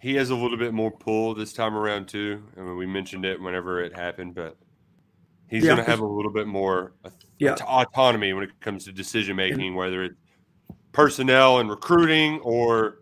[0.00, 2.42] he has a little bit more pull this time around too.
[2.56, 4.56] I mean, we mentioned it whenever it happened, but
[5.46, 6.92] he's Yeah, going to have a little bit more
[7.38, 7.54] Yeah.
[7.66, 10.16] autonomy when it comes to decision making, whether it's
[10.92, 13.00] personnel and recruiting or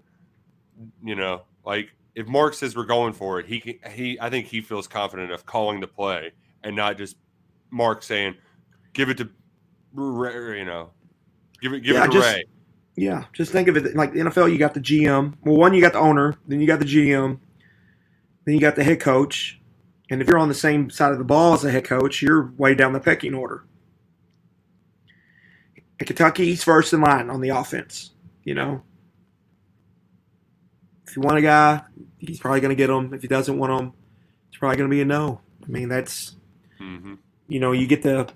[1.04, 4.46] you know, like if Mark says we're going for it, he can, he I think
[4.46, 7.16] he feels confident of calling the play and not just
[7.70, 8.34] Mark saying,
[8.92, 9.28] "Give it to
[9.94, 10.90] Ray," you know,
[11.60, 12.44] give it give Yeah, it to just- Ray."
[12.94, 14.52] Yeah, just think of it like the NFL.
[14.52, 15.34] You got the GM.
[15.44, 17.40] Well, one you got the owner, then you got the GM,
[18.44, 19.58] then you got the head coach,
[20.10, 22.52] And if you're on the same side of the ball as a head coach, you're
[22.58, 23.64] way down the pecking order.
[25.98, 28.10] At Kentucky, he's first in line on the offense.
[28.44, 28.82] You know,
[31.12, 31.82] if you want a guy,
[32.20, 33.12] he's probably going to get him.
[33.12, 33.92] If he doesn't want him,
[34.48, 35.42] it's probably going to be a no.
[35.62, 36.36] I mean, that's
[36.78, 37.14] hmm
[37.48, 38.32] you know, you get the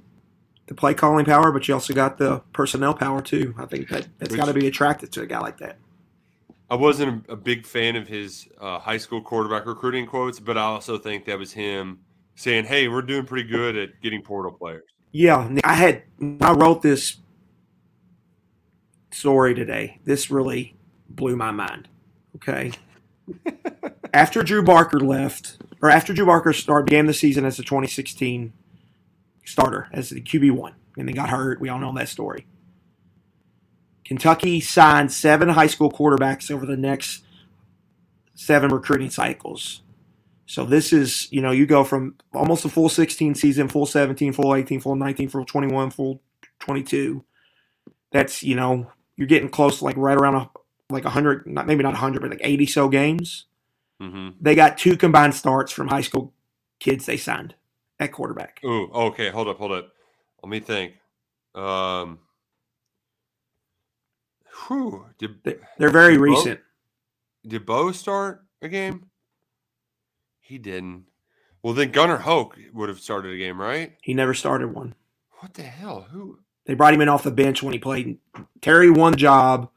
[0.66, 3.54] the play calling power, but you also got the personnel power too.
[3.56, 5.78] I think that that's got to be attractive to a guy like that.
[6.68, 10.58] I wasn't a, a big fan of his uh, high school quarterback recruiting quotes, but
[10.58, 12.00] I also think that was him
[12.34, 16.02] saying, "Hey, we're doing pretty good at getting portal players." Yeah, I had
[16.42, 17.16] I wrote this
[19.12, 19.98] story today.
[20.04, 20.76] This really
[21.08, 21.88] blew my mind.
[22.36, 22.72] Okay.
[24.14, 28.52] after Drew Barker left, or after Drew Barker started began the season as the 2016
[29.44, 31.60] starter as the QB one, and they got hurt.
[31.60, 32.46] We all know that story.
[34.04, 37.24] Kentucky signed seven high school quarterbacks over the next
[38.34, 39.82] seven recruiting cycles.
[40.46, 44.32] So this is, you know, you go from almost a full 16 season, full 17,
[44.32, 46.22] full 18, full 19, full 21, full
[46.60, 47.24] 22.
[48.12, 50.50] That's, you know, you're getting close like right around a,
[50.90, 53.46] like 100, not maybe not 100, but like 80 so games.
[54.00, 56.32] hmm They got two combined starts from high school
[56.78, 57.54] kids they signed
[57.98, 58.60] at quarterback.
[58.64, 59.92] Ooh, okay, hold up, hold up.
[60.42, 60.92] Let me think.
[61.54, 62.18] Um,
[64.68, 66.60] whew, did They- They're very Bo- recent.
[67.46, 69.10] did Beau start a game?
[70.40, 71.06] He didn't.
[71.62, 73.96] Well, then Gunnar Hoke would have started a game, right?
[74.02, 74.94] He never started one.
[75.40, 76.02] What the hell?
[76.12, 76.38] Who?
[76.66, 78.18] They brought him in off the bench when he played.
[78.60, 79.70] Terry won the job,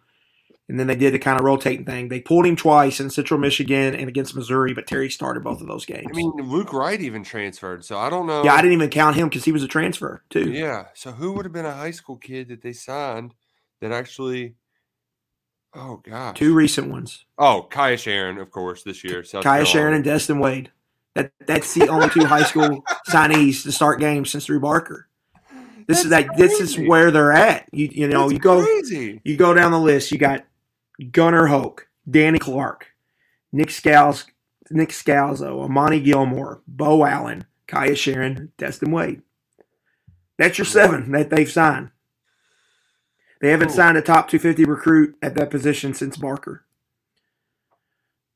[0.70, 2.10] and then they did the kind of rotating thing.
[2.10, 5.68] They pulled him twice in Central Michigan and against Missouri, but Terry started both of
[5.68, 6.06] those games.
[6.14, 8.44] I mean, Luke Wright even transferred, so I don't know.
[8.44, 10.52] yeah, I didn't even count him because he was a transfer too.
[10.52, 10.86] Yeah.
[10.94, 13.34] So who would have been a high school kid that they signed
[13.82, 14.56] that actually?
[15.74, 16.38] Oh gosh.
[16.38, 19.24] Two recent ones: Oh, Kaiya Sheron, of course, this year.
[19.24, 19.92] South Kaya Carolina.
[19.92, 20.72] Sheron and Destin Wade.
[21.16, 25.08] That that's the only two high school signees to start games since Drew Barker.
[25.88, 26.38] This is That's that.
[26.38, 27.68] This is where they're at.
[27.72, 29.22] You you know That's you go crazy.
[29.24, 30.12] you go down the list.
[30.12, 30.44] You got
[31.12, 32.88] Gunnar Hoke, Danny Clark,
[33.52, 34.26] Nick Scals,
[34.70, 39.22] Nick Scalzo, Amani Gilmore, Beau Allen, Kaiya Sheron, Destin Wade.
[40.38, 41.92] That's your seven that they've signed.
[43.42, 46.66] They haven't signed a top 250 recruit at that position since Barker.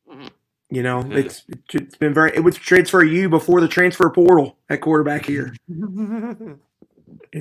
[0.10, 0.28] Mm-hmm.
[0.70, 2.32] You know, it's it's been very.
[2.36, 6.60] It was transfer you before the transfer portal at quarterback here, and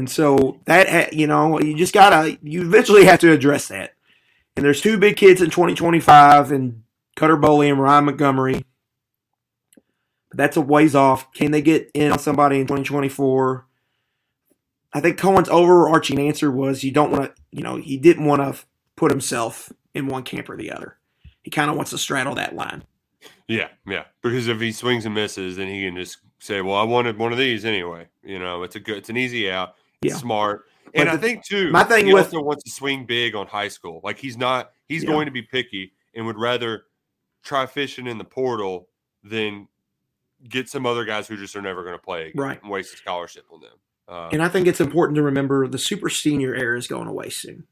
[0.06, 3.94] so that ha- you know you just gotta you eventually have to address that.
[4.56, 6.82] And there's two big kids in 2025, and
[7.16, 8.64] Cutter Boley and Ryan Montgomery.
[10.28, 11.32] But that's a ways off.
[11.32, 13.66] Can they get in on somebody in 2024?
[14.94, 18.42] I think Coen's overarching answer was you don't want to, you know, he didn't want
[18.42, 18.62] to
[18.96, 20.98] put himself in one camp or the other.
[21.42, 22.84] He kind of wants to straddle that line.
[23.48, 24.04] Yeah, yeah.
[24.22, 27.32] Because if he swings and misses, then he can just say, "Well, I wanted one
[27.32, 29.74] of these anyway." You know, it's a good, it's an easy out.
[30.02, 30.20] It's Yeah.
[30.20, 30.66] smart.
[30.94, 33.46] And But I think too, my thing he with- also wants to swing big on
[33.46, 34.00] high school.
[34.04, 35.10] Like he's not, he's Yeah.
[35.10, 36.84] going to be picky and would rather
[37.42, 38.88] try fishing in the portal
[39.24, 39.68] than
[40.48, 42.62] get some other guys who just are never going to play again Right.
[42.62, 43.78] and waste a scholarship on them.
[44.08, 47.30] Uh, And I think it's important to remember the super senior era is going away
[47.30, 47.66] soon.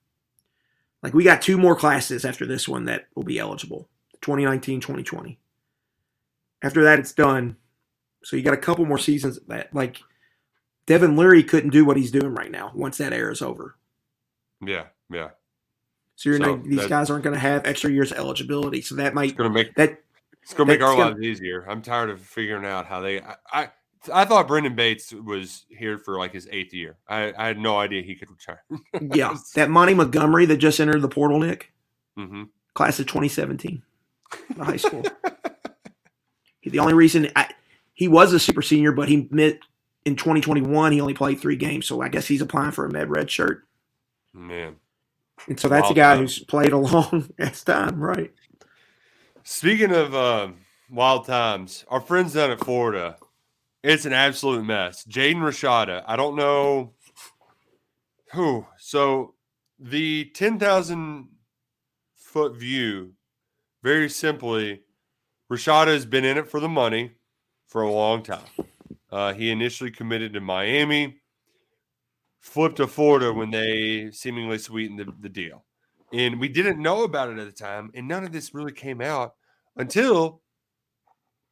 [1.03, 3.89] Like we got two more classes after this one that will be eligible
[4.23, 5.39] 2019, 2020.
[6.63, 7.57] After that, it's done.
[8.23, 9.75] So you got a couple more seasons of that.
[9.75, 10.01] Like
[10.91, 13.77] Devin Leary couldn't do what he's doing right now once that era is over.
[14.61, 15.29] yeah, yeah.
[16.17, 18.83] So, you're So not, these guys aren't going to have extra years of eligibility.
[18.83, 20.01] So that might It's gonna make that
[20.43, 21.65] it's gonna make our gonna- lives easier.
[21.71, 23.21] I'm tired of figuring out how they.
[23.21, 23.69] I, I
[24.13, 26.97] I thought Brendan Bates was here for like his eighth year.
[27.09, 28.59] I, I had no idea he could return.
[29.15, 31.73] yeah that Monty Montgomery that just entered the portal, Nick
[32.17, 32.43] hmm
[32.75, 33.81] class of 2017,
[34.57, 35.05] the high school.
[36.65, 37.49] the only reason I,
[37.95, 39.61] he was a super senior, but he met
[40.05, 43.11] in 2021 he only played three games, so I guess he's applying for a med
[43.11, 43.67] red shirt,
[44.33, 44.77] Man.
[45.49, 46.37] and so that's a guy times.
[46.37, 48.33] who's played a long ass time, right?
[49.43, 50.49] Speaking of uh,
[50.91, 53.17] wild times, our friends down at Florida,
[53.83, 55.05] it's an absolute mess.
[55.05, 56.93] Jaden Rashada, I don't know
[58.33, 58.67] who.
[58.79, 59.35] So
[59.79, 61.29] the 10,000
[62.17, 63.15] foot view,
[63.83, 64.83] very simply,
[65.51, 67.13] Rashada has been in it for the money
[67.67, 68.45] for a long time.
[69.13, 71.21] Uh, he initially committed to Miami,
[72.41, 75.65] flipped to Florida when they seemingly sweetened the, the deal.
[76.13, 79.01] And we didn't know about it at the time, and none of this really came
[79.01, 79.35] out
[79.77, 80.43] until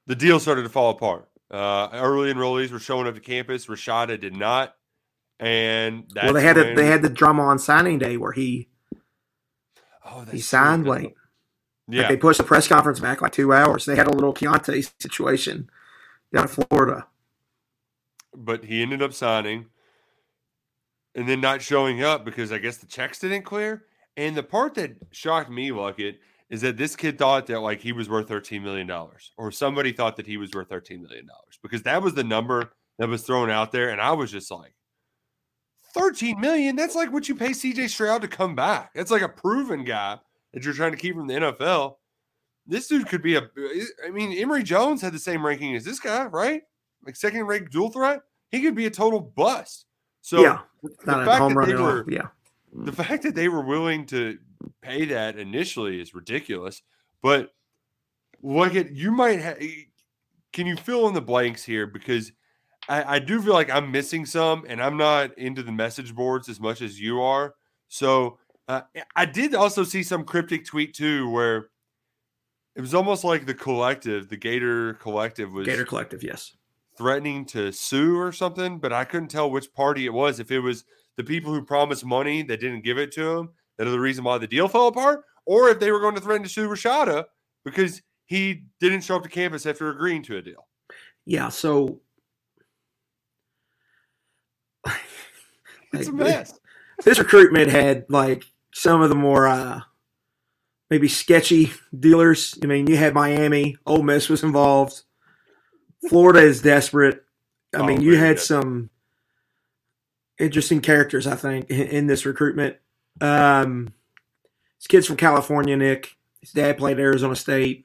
[0.06, 1.28] the deal started to fall apart.
[1.50, 3.66] Uh, early enrollees were showing up to campus.
[3.66, 4.74] Rashada did not,
[5.38, 8.68] and that's well, they had a, they had the drama on signing day where he
[10.04, 11.14] oh, he signed late.
[11.86, 13.86] Yeah, Like they pushed the press conference back like two hours.
[13.86, 15.70] They had a little Kiyaunta situation
[16.34, 17.06] down in Florida.
[18.40, 19.66] But he ended up signing
[21.14, 23.84] and then not showing up because I guess the checks didn't clear.
[24.16, 26.16] And the part that shocked me, Luckett,
[26.50, 28.90] is that this kid thought that like he was worth $13 million
[29.36, 31.26] or somebody thought that he was worth $13 million
[31.62, 33.90] because that was the number that was thrown out there.
[33.90, 34.74] And I was just like,
[35.94, 38.92] 13 million, that's like what you pay CJ Stroud to come back.
[38.94, 40.18] That's like a proven guy
[40.52, 41.96] that you're trying to keep from the NFL.
[42.66, 43.48] This dude could be a
[44.06, 46.62] I mean, Emory Jones had the same ranking as this guy, right?
[47.04, 48.20] Like second ranked dual threat.
[48.50, 49.86] He could be a total bust.
[50.20, 52.28] So yeah, the fact that they were, yeah.
[52.72, 54.38] The fact that they were willing to
[54.82, 56.82] pay that initially is ridiculous.
[57.22, 57.50] But
[58.42, 59.58] look at you might have
[60.52, 62.32] can you fill in the blanks here because
[62.88, 66.48] I, I, do feel like I'm missing some, and I'm not into the message boards
[66.48, 67.54] as much as you are.
[67.88, 68.82] So uh,
[69.14, 71.68] I did also see some cryptic tweet too, where
[72.76, 76.54] it was almost like the collective, the Gator Collective, was Gator Collective, yes,
[76.98, 80.40] threatening to sue or something, but I couldn't tell which party it was.
[80.40, 80.84] If it was
[81.16, 84.24] the people who promised money that didn't give it to them, that are the reason
[84.24, 87.24] why the deal fell apart, or if they were going to threaten to sue Rashada
[87.64, 90.66] because he didn't show up to campus after agreeing to a deal.
[91.24, 92.00] Yeah, so
[95.92, 96.58] it's a mess.
[97.04, 98.42] This recruitment had like
[98.74, 99.82] some of the more uh,
[100.90, 102.58] maybe sketchy dealers.
[102.60, 105.04] I mean, you had Miami, Ole Miss was involved.
[106.08, 107.24] Florida is desperate.
[107.74, 108.90] I oh, mean, you had some
[110.38, 112.76] interesting characters, I think, in, in this recruitment.
[113.20, 113.92] Um,
[114.78, 116.16] this kid's from California, Nick.
[116.40, 117.84] His dad played Arizona State.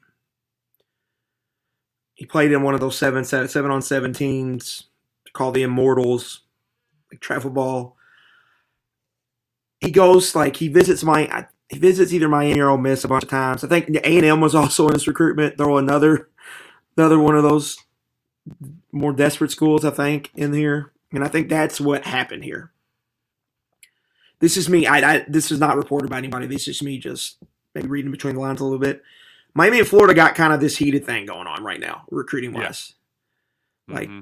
[2.14, 4.84] He played in one of those seven seven on seven teams
[5.32, 6.42] called the Immortals
[7.10, 7.96] like travel ball.
[9.80, 13.24] He goes like he visits my he visits either Miami or Ole Miss a bunch
[13.24, 13.64] of times.
[13.64, 15.58] I think A and M was also in this recruitment.
[15.58, 16.28] Throw another
[16.96, 17.76] another one of those
[18.92, 22.72] more desperate schools, I think, in here, and I think that's what happened here.
[24.40, 24.86] This is me.
[24.86, 26.46] I, I this is not reported by anybody.
[26.46, 27.38] This is me just
[27.74, 29.02] maybe reading between the lines a little bit.
[29.54, 32.94] Miami and Florida got kind of this heated thing going on right now, recruiting wise.
[33.88, 33.94] Yeah.
[33.94, 34.20] Like mm-hmm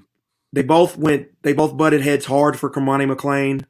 [0.52, 3.64] they both went they both butted heads hard for Cormani McClain.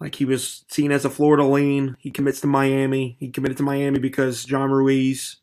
[0.00, 1.96] Like he was seen as a Florida lean.
[1.98, 3.16] He commits to Miami.
[3.18, 5.36] He committed to Miami because John Ruiz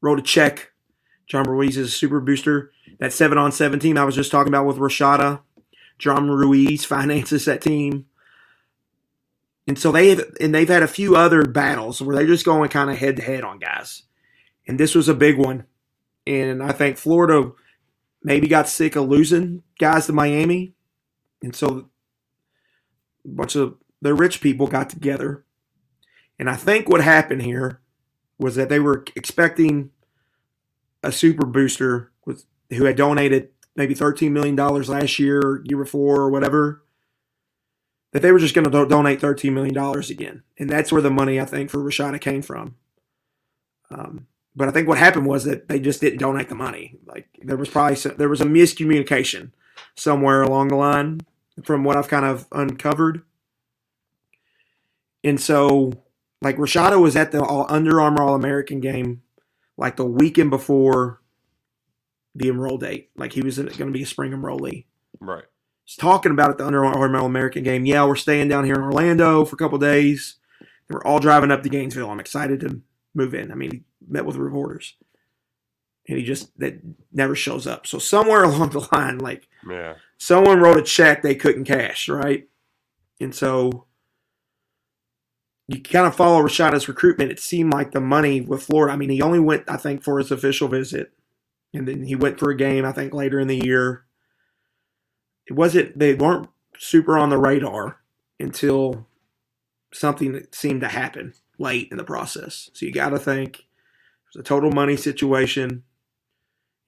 [0.00, 0.72] wrote a check.
[1.26, 2.72] John Ruiz is a super booster.
[2.98, 5.40] That seven on seven team I was just talking about with Rashada.
[5.98, 8.06] John Ruiz finances that team.
[9.66, 12.90] And so they and they've had a few other battles where they're just going kind
[12.90, 14.04] of head to head on guys.
[14.66, 15.64] And this was a big one.
[16.26, 17.52] And I think Florida
[18.22, 20.74] maybe got sick of losing guys to Miami.
[21.42, 21.88] And so
[23.24, 25.44] a bunch of the rich people got together.
[26.38, 27.80] And I think what happened here
[28.38, 29.90] was that they were expecting
[31.02, 32.12] a super booster
[32.70, 36.82] who had donated maybe $13 million last year, year before, or whatever,
[38.12, 39.76] that they were just going to do- donate $13 million
[40.10, 40.42] again.
[40.58, 42.76] And that's where the money, I think, for Rashada came from.
[43.90, 46.98] Um, but I think what happened was that they just didn't donate the money.
[47.06, 49.52] Like there was probably some, there was a miscommunication
[49.94, 51.20] somewhere along the line
[51.62, 53.22] from what I've kind of uncovered.
[55.22, 55.92] And so,
[56.42, 59.22] like Rashada was at the Under Armour All American game,
[59.76, 61.20] like the weekend before
[62.38, 63.10] the enroll date.
[63.16, 64.86] Like he was going to be a spring enrollee.
[65.20, 65.44] Right.
[65.84, 67.84] He's talking about it the Under Armour American game.
[67.84, 70.36] Yeah, we're staying down here in Orlando for a couple days.
[70.88, 72.10] We're all driving up to Gainesville.
[72.10, 72.80] I'm excited to
[73.14, 73.50] move in.
[73.50, 74.94] I mean, he met with reporters,
[76.06, 76.80] and he just that
[77.12, 77.86] never shows up.
[77.86, 79.94] So somewhere along the line, like yeah.
[80.18, 82.48] someone wrote a check they couldn't cash, right?
[83.20, 83.86] And so
[85.66, 87.30] you kind of follow Rashada's recruitment.
[87.30, 88.92] It seemed like the money with Florida.
[88.92, 91.12] I mean, he only went, I think, for his official visit,
[91.74, 92.84] and then he went for a game.
[92.84, 94.04] I think later in the year.
[95.46, 95.98] It wasn't.
[95.98, 96.48] They weren't
[96.78, 98.00] super on the radar
[98.38, 99.06] until
[99.92, 102.70] something seemed to happen late in the process.
[102.74, 103.64] So you got to think it
[104.34, 105.84] was a total money situation,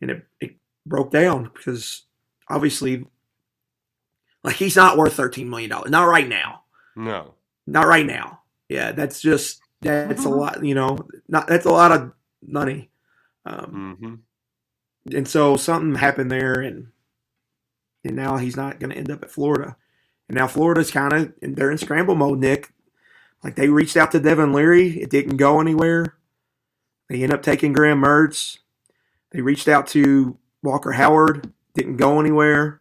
[0.00, 0.56] and it, it
[0.86, 2.02] broke down because
[2.48, 3.06] obviously,
[4.44, 5.90] like he's not worth thirteen million dollars.
[5.90, 6.62] Not right now.
[6.96, 7.34] No.
[7.66, 8.40] Not right now.
[8.68, 10.64] Yeah, that's just that's a lot.
[10.64, 12.12] You know, not that's a lot of
[12.46, 12.90] money.
[13.46, 14.14] Um, mm-hmm.
[15.06, 16.88] And so something happened there, and
[18.04, 19.76] and now he's not going to end up at Florida.
[20.28, 22.72] And now Florida's kind of they're in scramble mode, Nick.
[23.42, 26.16] Like they reached out to Devin Leary, it didn't go anywhere.
[27.08, 28.58] They end up taking Graham Mertz.
[29.32, 32.80] They reached out to Walker Howard, didn't go anywhere.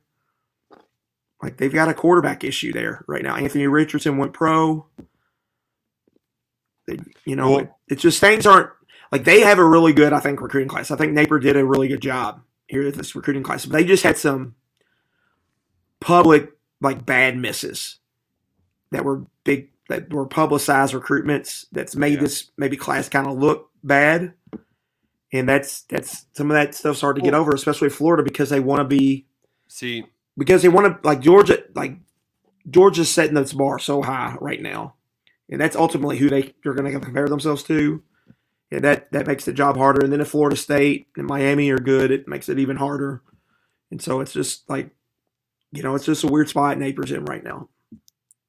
[1.41, 3.35] Like they've got a quarterback issue there right now.
[3.35, 4.85] Anthony Richardson went pro.
[6.85, 8.69] They, you know, it, it's just things aren't
[9.11, 10.91] like they have a really good, I think, recruiting class.
[10.91, 13.65] I think Napier did a really good job here at this recruiting class.
[13.65, 14.55] But they just had some
[15.99, 16.51] public
[16.81, 17.97] like bad misses
[18.91, 22.21] that were big that were publicized recruitments that's made Yeah.
[22.21, 24.33] this maybe class kind of look bad.
[25.31, 28.59] And that's that's some of that stuff's hard to get over, especially Florida, because they
[28.59, 29.25] want to be
[29.67, 30.05] See,
[30.37, 31.97] because they want to like Georgia like
[32.69, 34.95] Georgia's setting this bar so high right now,
[35.49, 38.01] and that's ultimately who they they're going to compare themselves to.
[38.71, 40.01] Yeah, that that makes the job harder.
[40.03, 43.23] And then if Florida State and Miami are good, it makes it even harder.
[43.91, 44.91] And so it's just like,
[45.71, 47.69] you know, it's just a weird spot Napier's in right now.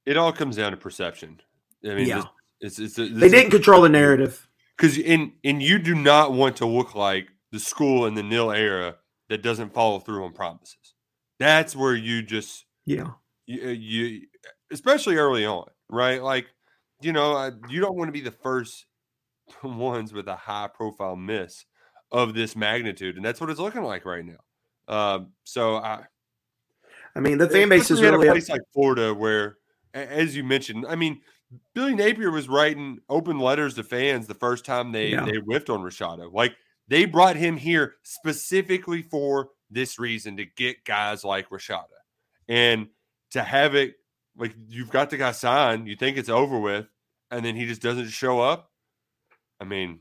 [0.07, 1.41] it all comes down to perception.
[1.85, 2.25] I mean, Yeah.
[2.61, 4.47] it's, it's, They didn't control the narrative.
[4.77, 8.51] because in and you do not want to look like the school in the nil
[8.53, 8.97] era
[9.31, 10.95] that doesn't follow through on promises.
[11.39, 13.12] That's where you just Yeah,
[13.47, 14.27] you, uh, you
[14.71, 16.23] especially early on, right?
[16.23, 16.47] Like,
[17.01, 18.85] you know, you don't want to be the first
[19.62, 21.64] ones with a high profile miss
[22.12, 24.38] of this magnitude, and that's what it's looking like right now.
[24.88, 26.05] Um, so I,
[27.14, 29.57] I mean the fan base is really a up- like Florida, where,
[29.94, 31.20] as you mentioned, I mean,
[31.74, 35.24] Billy Napier was writing open letters to fans the first time they Yeah.
[35.24, 36.32] they whiffed on Rashada.
[36.32, 36.55] Like
[36.88, 41.86] they brought him here specifically for this reason to get guys like Rashada,
[42.48, 42.88] and
[43.30, 43.94] to have it
[44.36, 46.86] like you've got the guy signed, you think it's over with,
[47.30, 48.70] and then he just doesn't show up.
[49.61, 50.01] I mean,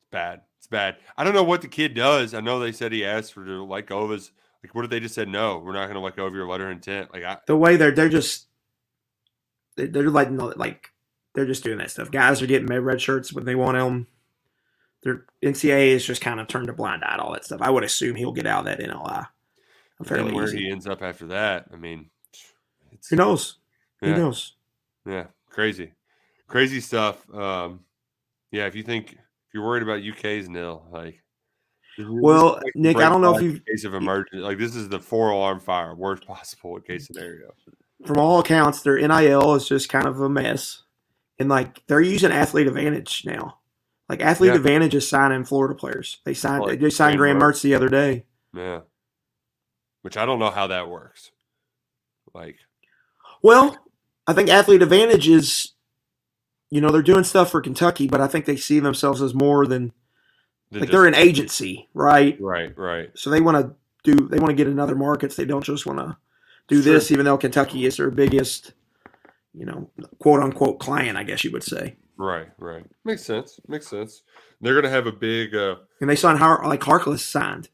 [0.00, 0.42] it's bad.
[0.58, 0.96] It's bad.
[1.16, 2.34] I don't know what the kid does.
[2.34, 4.32] I know they said he asked for to let go of his.
[4.62, 5.58] Like, what if they just said no?
[5.58, 7.14] We're not going to let go of your letter of intent.
[7.14, 8.46] Like, I, the way they're they're just
[9.76, 10.90] they're, they're like no, like
[11.34, 12.10] they're just doing that stuff.
[12.10, 14.06] Guys are getting red shirts when they want them.
[15.02, 17.62] Their NCAA has just kind of turned a blind eye to all that stuff.
[17.62, 19.26] I would assume he'll get out of that NLI
[19.98, 20.58] and fairly where easy.
[20.58, 21.66] he ends up after that.
[21.72, 22.10] I mean,
[22.92, 23.56] it's Who knows?
[24.02, 24.08] Yeah.
[24.10, 24.56] Who knows?
[25.06, 25.92] Yeah, crazy,
[26.46, 27.32] crazy stuff.
[27.32, 27.80] Um,
[28.52, 31.22] yeah, if you think if you're worried about UK's nil, like,
[31.98, 34.38] Well, like Nick, I don't know if you've- case of emergency.
[34.42, 37.52] Like, this is the four alarm fire, worst possible case scenario.
[38.06, 40.82] From all accounts, their NIL is just kind of a mess,
[41.38, 43.58] and like they're using Athlete Advantage now.
[44.08, 44.56] Like Athlete Yeah.
[44.56, 46.18] Advantage is signing Florida players.
[46.24, 46.64] They signed.
[46.64, 48.24] Like they signed Graham Mertz the other day.
[48.54, 48.80] Yeah,
[50.02, 51.30] which I don't know how that works.
[52.34, 52.56] Like,
[53.42, 53.76] Well,
[54.26, 55.72] I think Athlete Advantage is,
[56.70, 59.66] you know, they're doing stuff for Kentucky, but I think they see themselves as more
[59.66, 59.92] than
[60.70, 62.36] the like just- they're an agency, right?
[62.40, 63.10] right, right.
[63.16, 63.74] So they want to
[64.12, 65.36] do they want to get in other markets.
[65.36, 66.16] They don't just want to
[66.68, 66.92] do Sure.
[66.94, 68.72] this, even though Kentucky is their biggest,
[69.52, 69.90] you know,
[70.20, 71.96] quote unquote client, I guess you would say.
[72.16, 72.84] Right, right.
[73.04, 73.58] Makes sense.
[73.66, 74.22] Makes sense.
[74.60, 77.68] They're gonna have a big uh And they signed Har- like Harkless signed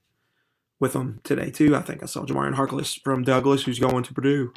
[0.80, 1.74] with them today too.
[1.76, 4.53] I think I saw Jamarian Harkless from Douglas, who's going to Purdue.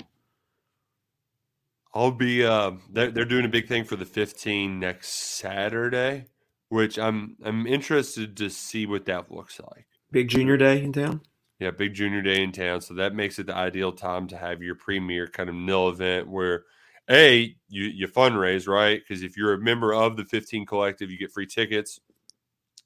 [1.94, 6.26] I'll be uh they're they're doing a big thing for the 15 next Saturday,
[6.70, 9.88] which I'm I'm interested to see what that looks like.
[10.12, 11.22] Big junior day in town.
[11.60, 12.82] Yeah, big junior day in town.
[12.82, 16.30] So that makes it the ideal time to have your premier kind of nil event
[16.30, 16.64] where
[17.10, 19.02] A, you you fundraise, right?
[19.02, 22.00] Because if you're a member of the 15 collective, you get free tickets.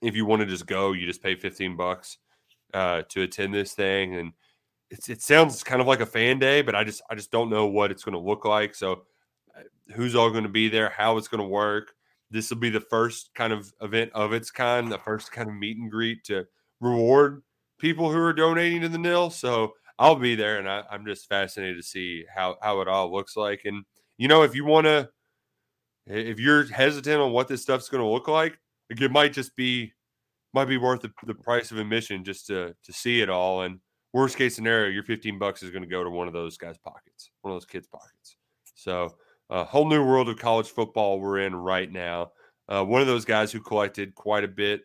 [0.02, 2.18] If you want to just go, you just pay 15 bucks
[2.74, 4.16] uh, to attend this thing.
[4.16, 4.34] And
[4.94, 7.50] it's it sounds kind of like a fan day, but I just I just don't
[7.50, 8.76] know what it's going to look like.
[8.76, 9.04] So
[9.58, 9.64] uh,
[9.96, 11.94] who's all going to be there, how it's going to work.
[12.30, 15.56] This will be the first kind of event of its kind, the first kind of
[15.56, 16.46] meet and greet to
[16.80, 17.42] reward
[17.80, 19.32] people who are donating to the nil.
[19.32, 23.12] So I'll be there, and I, I'm just fascinated to see how how it all
[23.12, 23.62] looks like.
[23.66, 23.84] And
[24.20, 25.10] you know, if you want to,
[26.06, 28.60] if you're hesitant on what this stuff's going to look like,
[28.92, 29.92] like, it might just be
[30.54, 33.64] might be worth the, the price of admission just to to see it all.
[33.64, 33.80] And
[34.14, 36.78] worst case scenario, your 15 bucks is going to go to one of those guys'
[36.78, 38.38] pockets, one of those kids' pockets.
[38.76, 39.16] So
[39.50, 42.32] a whole new world of college football we're in right now.
[42.70, 44.82] Uh, one of those guys who collected quite a bit,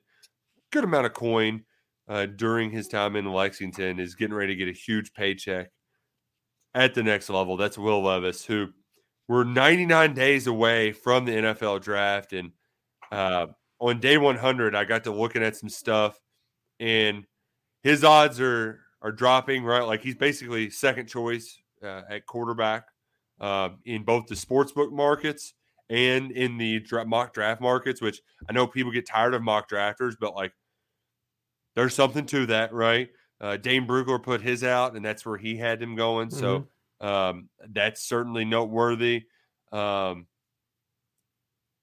[0.72, 1.62] good amount of coin
[2.08, 5.70] uh, during his time in Lexington is getting ready to get a huge paycheck
[6.74, 7.56] at the next level.
[7.56, 8.68] That's Will Levis, who
[9.28, 12.32] we're 99 days away from the NFL draft.
[12.32, 12.52] And
[13.12, 13.46] uh,
[13.78, 16.18] on day 100, I got to looking at some stuff,
[16.80, 17.24] and
[17.82, 19.64] his odds are are dropping.
[19.64, 22.86] Right, like he's basically second choice uh, at quarterback
[23.40, 25.54] uh, in both the sportsbook markets
[25.90, 28.00] and in the dra- mock draft markets.
[28.00, 30.52] Which I know people get tired of mock drafters, but like
[31.74, 33.08] there's something to that, right?
[33.40, 36.28] Uh, Dane Brugler put his out, and that's where he had him going.
[36.30, 36.66] So
[37.00, 39.26] um, that's certainly noteworthy.
[39.70, 40.26] Um,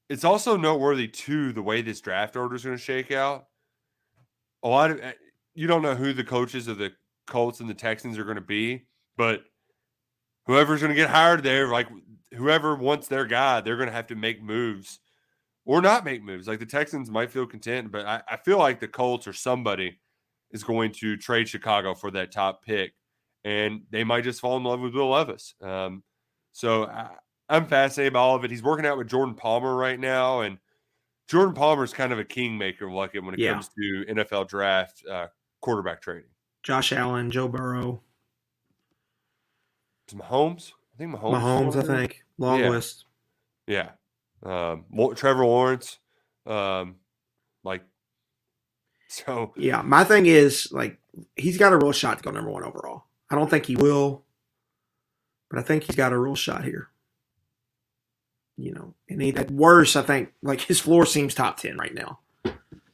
[0.10, 3.46] it's also noteworthy too the way this draft order is going to shake out.
[4.64, 5.14] A lot of eh,
[5.54, 6.92] you don't know who the coaches of the
[7.28, 8.86] Colts and the Texans are going to be,
[9.18, 9.44] but
[10.48, 11.88] whoever's going to get hired there, like
[12.34, 15.00] whoever wants their guy, they're going to have to make moves
[15.66, 16.48] or not make moves.
[16.48, 20.00] Like the Texans might feel content, but I, I feel like the Colts or somebody
[20.52, 22.94] is going to trade Chicago for that top pick,
[23.44, 25.56] and they might just fall in love with Will Levis.
[25.62, 26.04] Um,
[26.52, 27.10] so I,
[27.50, 28.52] I'm fascinated by all of it.
[28.52, 30.58] He's working out with Jordan Palmer right now, and
[31.28, 33.54] Jordan Palmer is kind of a kingmaker, it when it Yeah.
[33.54, 35.28] comes to NFL draft uh,
[35.62, 36.30] quarterback trading.
[36.66, 38.02] Josh Allen, Joe Burrow,
[40.10, 40.72] Mahomes?
[40.96, 41.40] I think Mahomes.
[41.42, 42.24] Mahomes, I think.
[42.40, 42.70] Long Yeah.
[42.70, 43.06] list.
[43.68, 43.92] Yeah.
[44.42, 44.86] Um,
[45.16, 46.00] Trevor Lawrence.
[46.48, 46.96] Um,
[47.64, 47.84] like,
[49.08, 51.00] so Yeah, my thing is like
[51.36, 53.04] he's got a real shot to go number one overall.
[53.30, 54.24] I don't think he will,
[55.52, 56.90] but I think he's got a real shot here.
[58.58, 61.94] You know, and he, at worst, I think like his floor seems top ten right
[61.94, 62.20] now,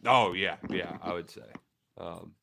[0.06, 1.52] Oh yeah, yeah, I would say.
[1.98, 2.34] Um,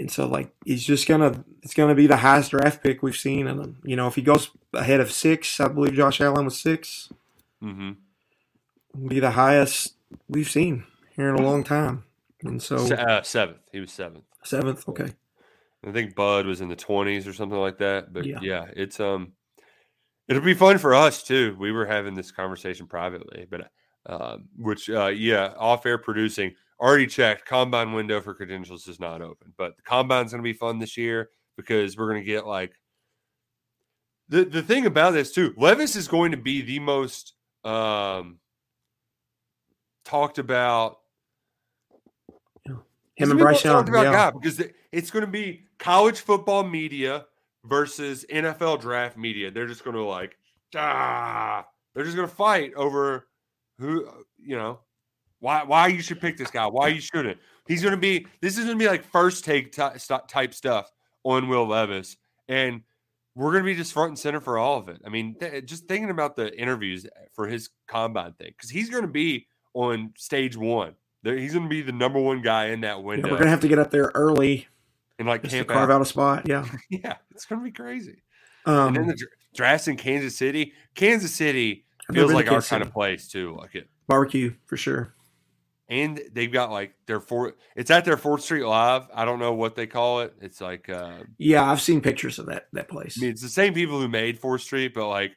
[0.00, 3.46] and so like he's just gonna it's gonna be the highest draft pick we've seen,
[3.46, 7.12] and you know if he goes ahead of six, I believe Josh Allen was six,
[7.62, 7.96] mhm.
[9.06, 9.94] be the highest
[10.28, 10.84] we've seen
[11.14, 12.04] here in a long time,
[12.42, 13.58] and so uh, seventh.
[13.72, 14.24] He was seventh.
[14.42, 15.12] seventh, okay,
[15.86, 18.12] I think Bud was in the twenties or something like that.
[18.12, 18.38] But Yeah.
[18.40, 18.66] yeah.
[18.74, 19.32] it's um,
[20.28, 21.56] it'll be fun for us too.
[21.60, 23.70] We were having this conversation privately, but
[24.06, 27.46] um, which uh, yeah, off air producing already checked.
[27.46, 30.96] Combine window for credentials is not open, but the combine's going to be fun this
[30.96, 32.72] year because we're going to get like
[34.28, 35.54] the the thing about this too.
[35.56, 38.38] Levis is going to be the most um
[40.04, 40.98] talked about
[42.64, 44.30] him and Bryce the most talked Young, about yeah.
[44.30, 44.62] guy because
[44.92, 47.26] it's going to be college football media
[47.64, 49.50] versus NFL draft media.
[49.50, 50.36] They're just going to like,
[50.74, 53.26] ah, they're just going to fight over
[53.78, 54.08] who,
[54.38, 54.80] you know,
[55.40, 57.38] why why you should pick this guy, why you shouldn't.
[57.66, 58.26] He's going to be.
[58.40, 60.90] This is going to be like first take st- type stuff
[61.24, 62.16] on Will Levis,
[62.48, 62.82] and
[63.34, 65.00] we're going to be just front and center for all of it.
[65.06, 69.02] I mean, th- just thinking about the interviews for his combine thing because he's going
[69.02, 70.94] to be on stage one.
[71.22, 73.50] There, he's going to be the number one guy in that Yeah, window we're gonna
[73.50, 74.66] have to get up there early
[75.18, 75.96] and like just to carve out.
[75.96, 76.48] out a spot.
[76.48, 76.66] Yeah.
[76.90, 78.22] Yeah, it's going to be crazy.
[78.66, 80.72] Um, and then the dr- drafts in Kansas City.
[80.94, 83.54] Kansas City feels like our kind of place too.
[83.56, 85.14] Like it, barbecue for sure.
[85.90, 87.56] And they've got like their four.
[87.74, 89.08] It's at their Fourth Street Live.
[89.12, 90.34] I don't know what they call it.
[90.40, 93.18] It's like uh, Yeah, I've seen pictures of that that place.
[93.18, 95.32] I mean, it's the same people who made Fourth Street, but like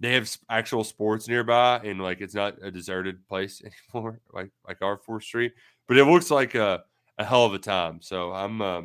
[0.00, 3.62] they have actual sports nearby, and like it's not a deserted place
[3.94, 5.52] anymore, like like our Fourth Street.
[5.86, 6.82] But it looks like a,
[7.18, 8.00] a hell of a time.
[8.00, 8.84] So I'm um,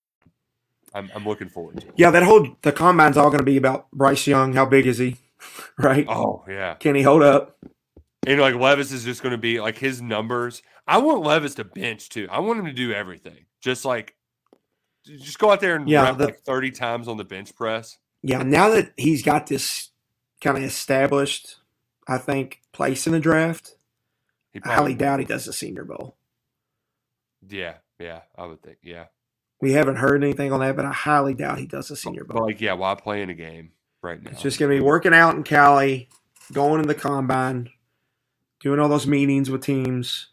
[0.93, 1.87] I'm, I'm looking forward to.
[1.87, 1.93] It.
[1.97, 4.53] Yeah, that whole the combine's all going to be about Bryce Young.
[4.53, 5.17] How big is he?
[5.77, 6.05] right?
[6.07, 6.75] Oh yeah.
[6.75, 7.57] Can he hold up?
[8.27, 10.61] And like Levis is just going to be like his numbers.
[10.87, 12.27] I want Levis to bench too.
[12.29, 13.45] I want him to do everything.
[13.61, 14.15] Just like,
[15.05, 17.97] just go out there and Yeah, rep the- like thirty times on the bench press.
[18.21, 18.43] Yeah.
[18.43, 19.89] Now that he's got this
[20.41, 21.55] kind of established,
[22.07, 23.75] I think place in the draft,
[24.53, 26.17] He I highly doubt he does the Senior Bowl.
[27.47, 28.77] Yeah, yeah, I would think.
[28.83, 29.05] Yeah,
[29.61, 32.23] We haven't heard anything on that, but I highly doubt he does the oh, Senior
[32.23, 32.45] but Bowl.
[32.47, 34.31] like, yeah, why play in a game right now?
[34.31, 36.09] It's just going to be working out in Cali,
[36.51, 37.69] going to the combine,
[38.59, 40.29] doing all those meetings with teams,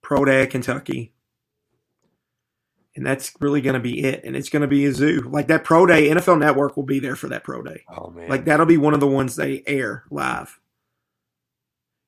[0.00, 1.12] pro day at Kentucky.
[2.94, 4.24] And that's really going to be it.
[4.24, 5.28] And it's going to be a zoo.
[5.28, 7.82] Like that pro day, NFL Network will be there for that pro day.
[7.90, 10.58] oh man, Like that'll be one of the ones they air live.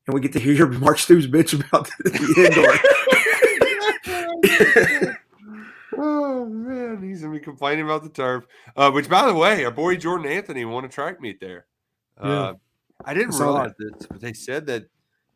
[0.07, 2.39] And we get to hear Mark Stoops bitch about the
[5.05, 5.19] indoor.
[5.99, 8.47] oh man, he's gonna be complaining about the turf.
[8.77, 11.67] Uh, which, by the way, our boy Jordan Anthony won a track meet there.
[12.23, 12.53] Uh, Yeah.
[13.05, 14.87] I didn't I realize this, but they said that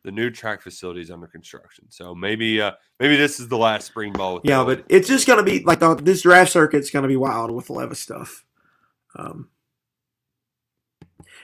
[0.03, 1.85] the new track facility is under construction.
[1.89, 4.35] So maybe, uh, maybe this is the last spring ball.
[4.35, 7.09] With yeah, but it's just going to be like the, this draft circuit's going to
[7.09, 8.43] be wild with Levis stuff.
[9.15, 9.47] Um,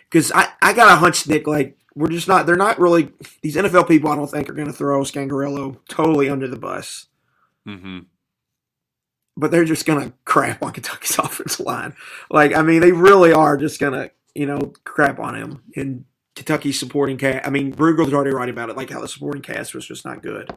[0.10, 3.56] because I, I got a hunch, Nick, like we're just not, they're not really, these
[3.56, 7.08] NFL people, I don't think are going to throw Scangarello totally under the bus.
[7.68, 8.08] Mhm.
[9.40, 11.96] But they're just gonna crap on Kentucky's offensive line.
[12.30, 15.64] Like, I mean, they really are just gonna, you know, crap on him.
[15.76, 16.04] And
[16.36, 17.48] Kentucky's supporting cast.
[17.48, 20.22] I mean, Brugler's already writing about it, like how the supporting cast was just not
[20.22, 20.56] good.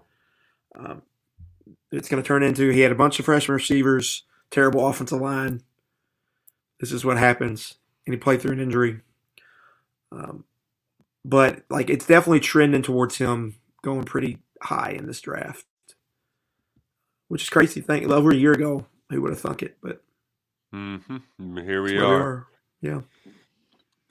[0.77, 1.03] Um,
[1.93, 5.63] it's gonna turn into he had a bunch of freshman receivers, terrible offensive line.
[6.81, 9.01] This is what happens, and he played through an injury.
[10.11, 10.45] Um,
[11.25, 15.65] but like, it's definitely trending towards him going pretty high in this draft
[17.33, 18.07] which is crazy think.
[18.11, 19.79] Over a year ago, who would have thunk it?
[19.83, 20.03] But
[20.75, 21.57] Mm-hmm.
[21.59, 22.47] Here we where are.
[22.83, 23.01] Yeah,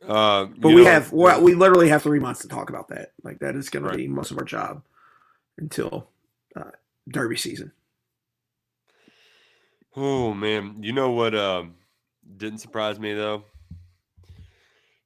[0.07, 3.11] Uh, but we know, have well, we literally have three months to talk about that.
[3.24, 3.91] Like that is going Right.
[3.91, 4.82] to be most of our job
[5.59, 6.07] until
[6.55, 6.72] uh,
[7.09, 7.72] Derby season.
[9.95, 11.36] Oh man, you know what?
[11.36, 11.76] Um,
[12.38, 13.43] didn't surprise me though.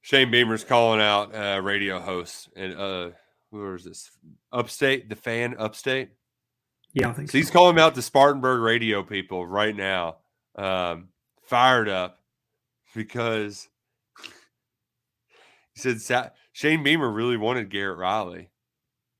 [0.02, 3.10] Shane Beamer's calling out uh, radio hosts and uh,
[3.52, 4.12] who is this?
[4.52, 6.10] Upstate, the fan, Upstate.
[6.96, 7.38] Yeah, I think So so.
[7.38, 10.18] he's calling out the Spartanburg radio people right now,
[10.56, 11.10] um,
[11.44, 12.20] fired up
[12.96, 13.68] because
[15.74, 18.50] he said Sa- Shane Beamer really wanted Garrett Riley.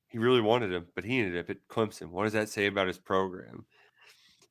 [0.08, 2.08] He really wanted him, but he ended up at Clemson.
[2.08, 3.66] What does that say about his program?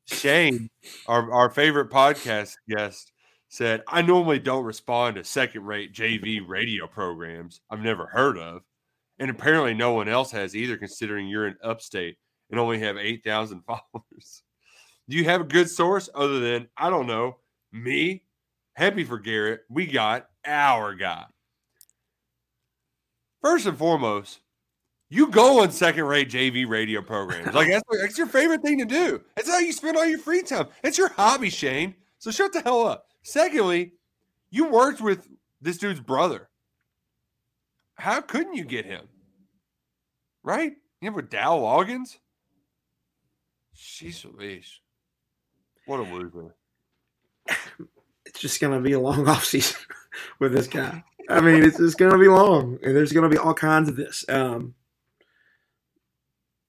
[0.05, 0.69] Shane,
[1.07, 3.11] our, our favorite podcast guest,
[3.47, 8.61] said, I normally don't respond to second rate JV radio programs I've never heard of.
[9.17, 12.17] And apparently no one else has either, considering you're in upstate
[12.49, 14.43] and only have 8,000 followers.
[15.07, 17.37] Do you have a good source other than, I don't know,
[17.71, 18.23] me?
[18.73, 19.61] Happy for Garrett.
[19.69, 21.25] We got our guy.
[23.41, 24.41] First and foremost,
[25.09, 27.53] you go on second rate JV radio programs.
[27.53, 29.21] Like, that's, that's your favorite thing to do.
[29.35, 30.67] That's how you spend all your free time.
[30.83, 31.95] It's your hobby, Shane.
[32.17, 33.05] So shut the hell up.
[33.21, 33.93] Secondly,
[34.49, 35.27] you worked with
[35.61, 36.49] this dude's brother.
[37.95, 39.07] How couldn't you get him?
[40.43, 40.73] Right?
[41.01, 42.17] You have with Dow Loggins?
[43.76, 44.80] Sheesh, Louise.
[45.86, 46.55] What a loser.
[48.26, 49.82] it's just going to be a long off season
[50.39, 51.03] with this guy.
[51.30, 53.89] I mean, it's just going to be long, and there's going to be all kinds
[53.89, 54.26] of this.
[54.30, 54.76] Um,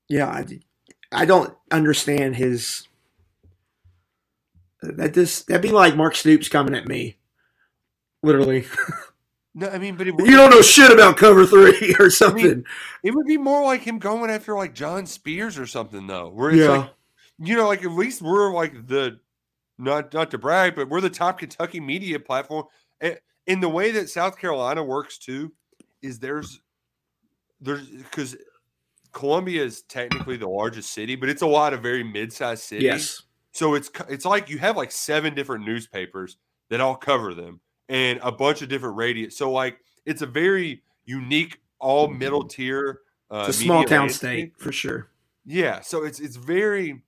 [0.09, 0.47] yeah, I,
[1.13, 2.89] I don't understand his.
[4.83, 7.17] That just that'd be like Mark Stoops coming at me,
[8.23, 8.67] literally.
[9.59, 12.63] No, I mean, but it you don't know shit about cover three or something.
[13.03, 16.29] It would be more like him going after like John Spears or something, though.
[16.29, 16.91] Where it's yeah, like,
[17.39, 19.19] you know, like at least we're like the
[19.79, 22.67] not not to brag, but we're the top Kentucky media platform.
[23.47, 25.55] In the way that South Carolina works too,
[26.03, 26.61] is there's
[27.63, 28.37] there's because
[29.13, 32.85] Columbia is technically the largest city, but it's a lot of very mid-sized cities.
[32.85, 36.37] yes, So it's it's like you have like seven different newspapers
[36.69, 39.29] that all cover them and a bunch of different radio.
[39.29, 43.01] So like it's a very unique all middle tier.
[43.31, 44.55] Uh, it's a small town landscape.
[44.55, 45.11] state for sure.
[45.45, 47.03] Yeah, so it's it's very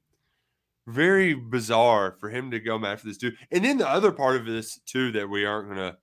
[0.87, 3.37] very bizarre for him to go after this dude.
[3.51, 5.99] And then the other part of this too that we aren't gonna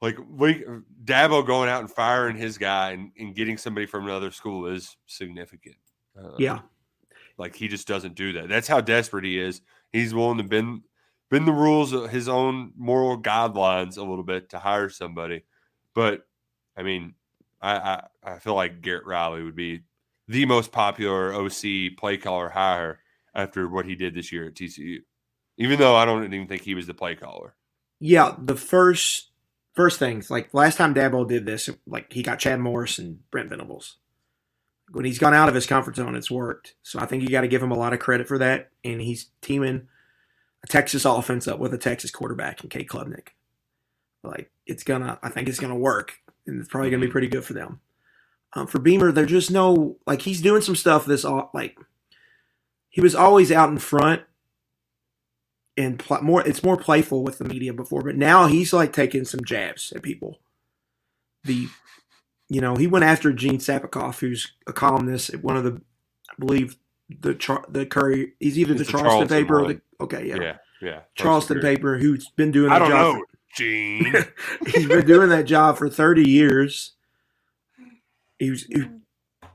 [0.00, 0.64] like we
[1.04, 4.96] Dabo going out and firing his guy and, and getting somebody from another school is
[5.06, 5.76] significant.
[6.18, 6.60] Uh, Yeah,
[7.38, 8.48] like he just doesn't do that.
[8.48, 9.60] That's how desperate he is.
[9.92, 10.82] He's willing to bend
[11.32, 15.42] bend the rules of his own moral guidelines a little bit to hire somebody.
[15.94, 16.26] But
[16.76, 17.14] I mean,
[17.60, 19.80] I I, I feel like Garrett Riley would be
[20.28, 23.00] the most popular OC play caller hire
[23.34, 24.98] after what he did this year at TCU.
[25.56, 27.54] Even though I don't even think he was the play caller.
[27.98, 28.34] yeah.
[28.38, 29.30] The first
[29.74, 33.48] first things like last time Dabo did this, like he got Chad Morris and Brent
[33.48, 33.96] Venables.
[34.90, 36.74] When he's gone out of his comfort zone, it's worked.
[36.82, 38.70] So I think you got to give him a lot of credit for that.
[38.84, 39.88] And he's teaming
[40.62, 43.28] a Texas offense up with a Texas quarterback and Cade Klubnik.
[44.22, 46.14] Like it's gonna, I think it's gonna work,
[46.46, 47.80] and it's probably gonna be pretty good for them.
[48.54, 51.76] Um, for Beamer, there's just no like he's doing some stuff this all like
[52.90, 54.22] he was always out in front
[55.76, 59.24] and pl- more it's more playful with the media before but now he's like taking
[59.24, 60.40] some jabs at people
[61.44, 61.66] the
[62.48, 65.80] you know he went after gene Sapakoff who's a columnist at one of the
[66.30, 66.76] i believe
[67.20, 70.36] the Char- the curry he's either the the charleston, Charleston paper or the okay yeah,
[70.36, 71.00] Yeah, yeah.
[71.14, 73.22] charleston paper who's been doing I that don't job know,
[73.56, 74.14] Gene.
[74.66, 76.92] he's been doing that job for 30 years
[78.38, 78.88] he was he-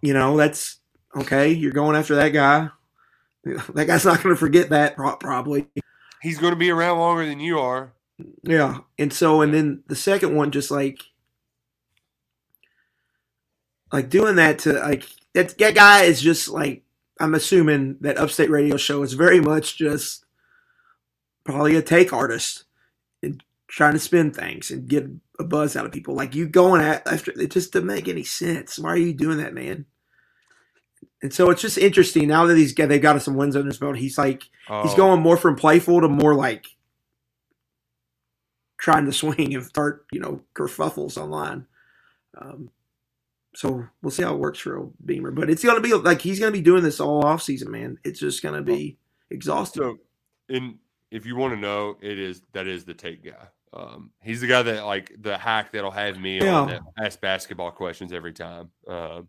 [0.02, 0.80] you know that's
[1.16, 2.70] okay you're going after that guy
[3.74, 5.68] that guy's not going to forget that probably
[6.22, 7.94] He's going to be around longer than you are.
[8.42, 8.80] Yeah.
[8.98, 11.00] And so and then the second one just like
[13.92, 16.84] like doing that to like that, that guy is just like
[17.20, 20.26] I'm assuming that upstate radio show is very much just
[21.48, 22.66] probably a take artist
[23.24, 25.08] and trying to spin things and get
[25.40, 26.16] a buzz out of people.
[26.16, 28.80] Like you going at after it just doesn't make any sense.
[28.80, 29.86] Why are you doing that, man?
[31.24, 33.80] And so it's just interesting now that he's got they've got some wins under his
[33.80, 33.98] belt.
[33.98, 34.44] He's like
[34.82, 36.68] he's Oh, going more from playful to more like
[38.80, 41.68] trying to swing and start, you know, kerfuffles online.
[42.40, 42.72] Um,
[43.56, 45.32] so we'll see how it works for old Beamer.
[45.32, 48.00] But it's gonna be like he's gonna be doing this all off season, man.
[48.04, 48.98] It's just gonna be
[49.32, 49.84] exhausting.
[49.84, 49.98] So,
[50.50, 50.80] in
[51.12, 53.48] if you want to know, it is that is the take guy.
[53.74, 56.56] Um, he's the guy that like the hack that'll have me Yeah.
[56.62, 58.70] on that ask basketball questions every time.
[58.88, 59.28] Um,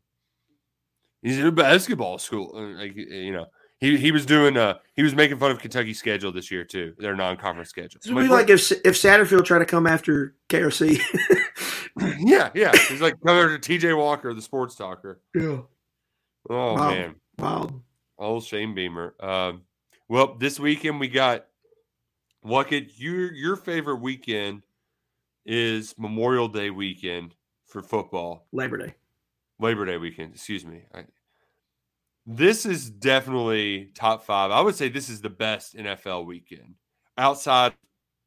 [1.22, 3.46] he's in a basketball school, uh, like you know.
[3.80, 6.94] He he was doing uh he was making fun of Kentucky's schedule this year too,
[6.98, 8.00] their non-conference schedule.
[8.02, 10.98] This would be like if if Satterfield tried to come after KRC.
[12.18, 12.72] yeah, yeah.
[12.88, 15.20] He's like coming after TJ Walker, the sports talker.
[15.32, 15.60] Yeah.
[16.50, 16.90] Oh Wow.
[16.90, 17.14] man.
[17.38, 17.82] Wow.
[18.18, 19.14] Old Shane Beamer.
[19.20, 19.62] Um,
[20.08, 21.46] well, this weekend we got
[22.44, 22.92] Luckett.
[22.96, 24.62] Your your favorite weekend
[25.44, 27.34] is Memorial Day weekend
[27.66, 28.46] for football.
[28.52, 28.94] Labor Day.
[29.58, 30.34] Labor Day weekend.
[30.34, 30.84] Excuse me.
[30.94, 31.04] I,
[32.26, 34.50] this is definitely top five.
[34.50, 36.74] I would say this is the best NFL weekend
[37.16, 37.74] outside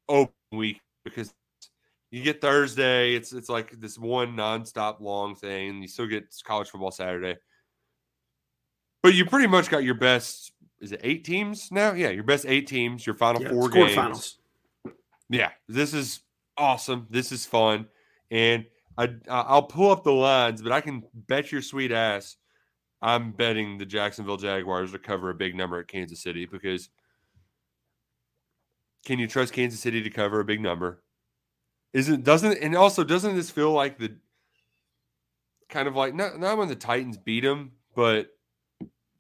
[0.10, 1.34] open week because
[2.10, 3.14] you get Thursday.
[3.14, 5.82] It's it's like this one nonstop long thing.
[5.82, 7.40] You still get college football Saturday,
[9.02, 10.52] but you pretty much got your best.
[10.82, 11.94] Is it eight teams now?
[11.94, 13.06] Yeah, your best eight teams.
[13.06, 13.96] Your final Yeah, four games.
[13.96, 14.38] quarterfinals.
[15.30, 16.22] Yeah, this is
[16.58, 17.08] awesome.
[17.10, 17.88] This is fun,
[18.32, 18.66] and
[18.98, 22.38] I I'll pull up the lines, but I can bet your sweet ass
[23.02, 26.90] I'm betting the Jacksonville Jaguars to cover a big number at Kansas City because
[29.06, 31.02] can you trust Kansas City to cover a big number?
[31.94, 34.16] Isn't doesn't and also doesn't this feel like the
[35.70, 38.28] kind of like not not when the Titans beat them, but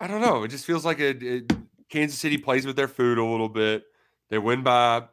[0.01, 0.43] I don't know.
[0.43, 1.43] It just feels like a,
[1.89, 3.83] Kansas City plays with their food a little bit.
[4.29, 5.03] They win by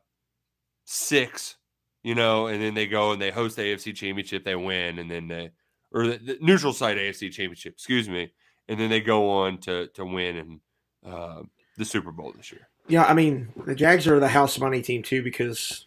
[0.87, 1.57] six,
[2.03, 4.45] you know, and then they go and they host the AFC Championship.
[4.45, 5.51] They win, and then they
[5.93, 8.33] or the, the neutral site AFC Championship, excuse me,
[8.69, 10.61] and then they go on to to win and
[11.05, 11.43] uh,
[11.77, 12.69] the Super Bowl this year.
[12.87, 15.87] Yeah, I mean the Jags are the house money team too because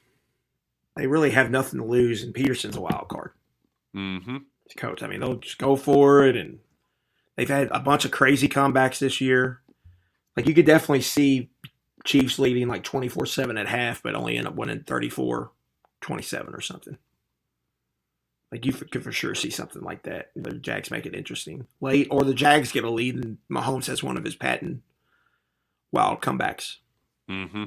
[0.95, 3.31] they really have nothing to lose, and Pederson's a wild card
[3.95, 4.37] Mm-hmm.
[4.77, 5.01] coach.
[5.01, 6.59] I mean they'll just go for it, and
[7.41, 9.61] they've had a bunch of crazy comebacks this year.
[10.37, 11.49] Like you could definitely see
[12.05, 15.49] Chiefs leading like twenty four seven at half, but only end up winning 34-27
[16.53, 16.99] or something.
[18.51, 20.29] Like you could for sure see something like that.
[20.35, 24.03] The Jags make it interesting late, or the Jags get a lead, and Mahomes has
[24.03, 24.83] one of his patent
[25.91, 26.75] wild comebacks.
[27.27, 27.63] Mm-hmm.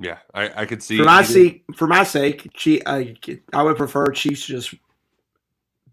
[0.00, 2.50] Yeah, I, I could see for my sake, for my sake,
[2.86, 3.16] I,
[3.54, 4.74] I would prefer Chiefs just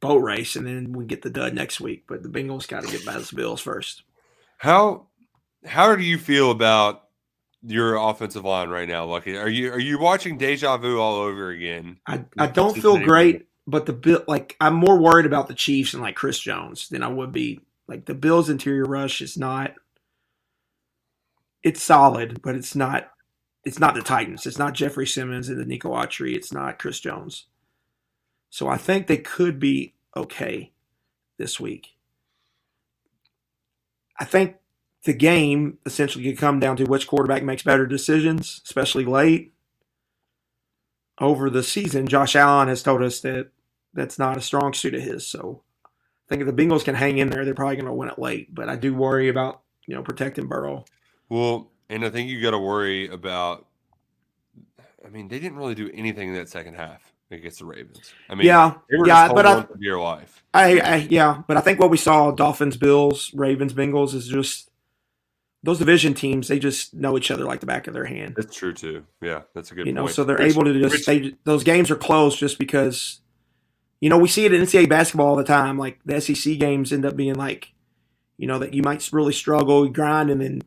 [0.02, 2.04] boat race and then we get the dud next week.
[2.08, 4.04] But the Bengals got to get by the Bills first.
[4.58, 5.08] How
[5.66, 7.04] how do you feel about
[7.64, 9.38] your offensive line right now, Lucky?
[9.38, 11.97] Are you are you watching deja vu all over again?
[12.06, 15.93] I, I don't feel great, but the bill like I'm more worried about the Chiefs
[15.93, 19.76] and like Chris Jones than I would be like the Bills interior rush is not.
[21.64, 23.12] It's solid, but it's not.
[23.64, 24.47] It's not the Titans.
[24.47, 26.36] It's not Jeffrey Simmons and Denico Autry.
[26.36, 27.45] It's not Chris Jones.
[28.52, 30.74] So I think they could be okay
[31.38, 31.95] this week.
[34.20, 34.58] I think
[35.06, 39.54] the game essentially could come down to which quarterback makes better decisions, especially late.
[41.20, 43.52] Over the season, Josh Allen has told us that
[43.93, 45.26] that's not a strong suit of his.
[45.26, 48.10] So I think if the Bengals can hang in there, they're probably going to win
[48.10, 48.54] it late.
[48.54, 50.84] But I do worry about you know protecting Burrow.
[51.30, 53.66] Well, and I think you got to worry about.
[55.06, 58.13] I mean, they didn't really do anything in that second half against the Ravens.
[58.29, 58.75] I mean, yeah,
[59.05, 60.43] yeah, but I, dear life.
[60.53, 64.69] I, I, yeah, but I think what we saw Dolphins, Bills, Ravens, Bengals is just
[65.63, 66.47] those division teams.
[66.47, 68.36] They just know each other like the back of their hand.
[68.36, 69.05] That's true too.
[69.21, 70.15] Yeah, that's a good you know, point.
[70.15, 73.21] so they're Rich- able to just Rich- they, those games are close just because
[73.99, 75.77] you know we see it in NCAA basketball all the time.
[75.77, 77.71] Like the SEC games end up being like
[78.38, 80.63] you know that you might really struggle, grind, and then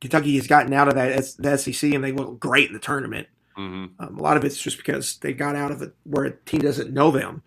[0.00, 3.28] Kentucky has gotten out of that the SEC and they look great in the tournament.
[3.58, 3.90] Mhm.
[3.98, 6.60] Um, a lot of it's just because they got out of it where a team
[6.60, 7.42] doesn't know them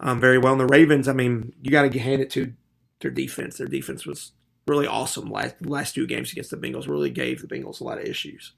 [0.00, 0.52] um, very well.
[0.52, 2.52] And the Ravens, I mean, you got to hand it to
[3.00, 3.58] their defense.
[3.58, 4.32] Their defense was
[4.66, 6.88] really awesome last last two games against the Bengals.
[6.88, 8.52] Really gave the Bengals a lot of issues.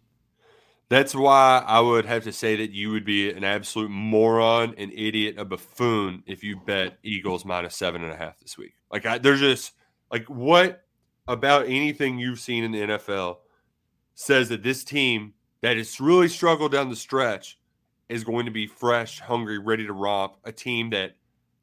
[0.90, 4.90] That's why I would have to say that you would be an absolute moron, an
[4.92, 8.74] idiot, a buffoon if you bet Eagles minus seven and a half this week.
[8.90, 9.72] Like, I, there's just
[10.10, 10.84] like what
[11.28, 13.36] about anything you've seen in the NFL
[14.16, 15.32] says that this team
[15.62, 17.58] that has really struggled down the stretch
[18.08, 20.36] is going to be fresh, hungry, ready to romp.
[20.44, 21.12] A team that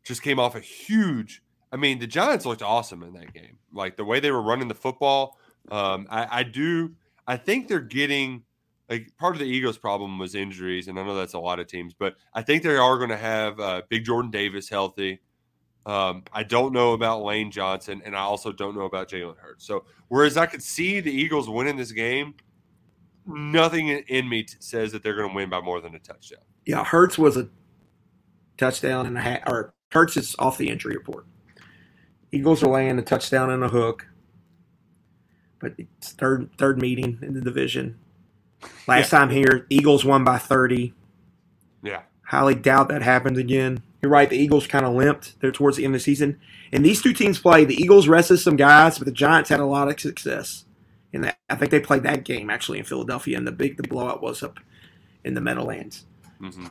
[0.04, 1.44] just came off a huge.
[1.72, 3.58] I mean, the Giants looked awesome in that game.
[3.74, 5.38] Like the way they were running the football.
[5.70, 6.96] Um, I, I do.
[7.28, 8.44] I think they're getting
[8.90, 11.68] like part of the Eagles' problem was injuries, and I know that's a lot of
[11.68, 15.20] teams, but I think they are going to have uh, Big Jordan Davis healthy.
[15.86, 19.66] Um, I don't know about Lane Johnson, and I also don't know about Jalen Hurts.
[19.66, 22.36] So, whereas I could see the Eagles winning this game,
[23.28, 26.40] nothing in, me t- says that they're going to win by more than a touchdown.
[26.66, 27.50] Yeah, Hurts was a
[28.58, 31.26] touchdown and a half, or Hurts is off the injury report.
[32.32, 34.08] Eagles are laying a touchdown and a hook,
[35.60, 38.00] but it's third third meeting in the division.
[38.88, 40.94] Last time here, Eagles won by thirty.
[41.84, 43.82] Yeah, Highly doubt that happens again.
[44.02, 44.30] You're right.
[44.30, 46.40] The Eagles kind of limped there towards the end of the season,
[46.74, 47.64] and these two teams play.
[47.64, 50.66] The Eagles rested some guys, but the Giants had a lot of success.
[51.14, 53.88] And that, I think they played that game actually in Philadelphia, and the big the
[53.88, 54.60] blowout was up
[55.24, 56.06] in the Meadowlands.
[56.40, 56.68] hmm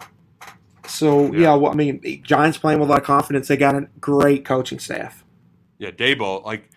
[0.87, 1.41] So Yeah.
[1.41, 3.49] yeah, well, I mean, Giants playing with a lot of confidence.
[3.49, 5.25] They got a great coaching staff.
[5.79, 6.71] Yeah, Daboll, like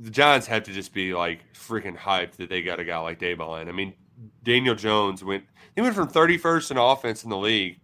[0.00, 3.18] the Giants have to just be like freaking hyped that they got a guy like
[3.20, 3.68] Daboll in.
[3.68, 3.94] I mean,
[4.42, 7.80] Daniel Jones went he went from 31st in offense in the league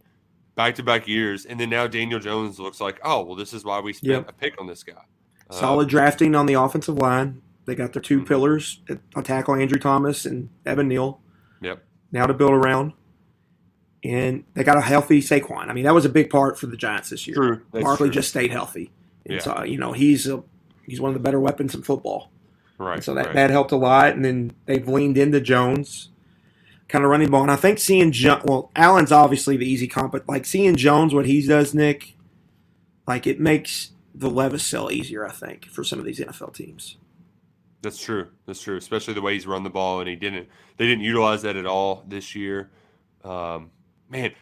[0.54, 3.64] back to back years, and then now Daniel Jones looks like, oh well, this is
[3.64, 4.28] why we spent Yep.
[4.28, 4.94] a pick on this guy.
[5.48, 7.42] Uh, Solid drafting on the offensive line.
[7.66, 8.26] They got their 2 Mhm.
[8.28, 11.20] pillars at on tackle Andrew Thomas and Evan Neal.
[11.62, 11.82] Yep.
[12.12, 12.92] Now to build around.
[14.02, 15.68] And they got a healthy Saquon.
[15.68, 17.34] I mean, that was a big part for the Giants this year.
[17.36, 17.61] True.
[17.72, 18.14] That's Barkley true.
[18.14, 18.90] just stayed healthy.
[19.26, 19.40] And Yeah.
[19.40, 20.42] so, you know, he's a
[20.86, 22.30] he's one of the better weapons in football.
[22.78, 22.94] right.
[22.94, 23.34] And so that, right.
[23.34, 24.14] that helped a lot.
[24.16, 26.08] And then they've leaned into Jones,
[26.88, 27.42] kind of running the ball.
[27.42, 31.12] And I think seeing jo- well, Allen's obviously the easy comp, but like seeing Jones
[31.14, 32.16] what he does, Nick,
[33.06, 35.26] like it makes the Levis sell easier.
[35.26, 36.96] I think for some of these NFL teams.
[37.82, 38.28] That's true.
[38.46, 38.76] That's true.
[38.76, 40.48] Especially the way he's run the ball, and he didn't.
[40.76, 42.70] They didn't utilize that at all this year.
[43.24, 43.70] Um,
[44.10, 44.32] man,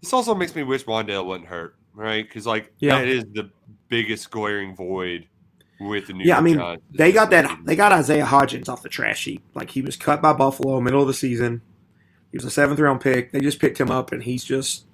[0.00, 2.26] this also makes me wish Wan'Dale wasn't hurt, right?
[2.26, 2.98] Because like Yeah.
[2.98, 3.50] that is the
[3.88, 5.26] biggest glaring void
[5.80, 6.84] with the New Yeah, I mean Giants.
[6.90, 7.58] they got that.
[7.64, 9.42] They got Isaiah Hodgins off the trash sheet.
[9.54, 11.60] Like he was cut by Buffalo middle of the season.
[12.32, 13.30] He was a seventh round pick.
[13.32, 14.86] They just picked him up, and he's just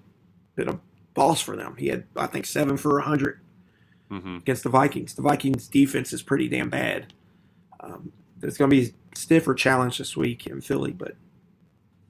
[0.56, 0.80] been a
[1.14, 1.76] boss for them.
[1.78, 3.40] He had I think seven for a hundred
[4.10, 4.38] Mhm.
[4.38, 5.14] against the Vikings.
[5.14, 7.12] The Vikings defense is pretty damn bad.
[7.82, 8.12] Um,
[8.42, 11.16] it's going to be a stiffer challenge this week in Philly, but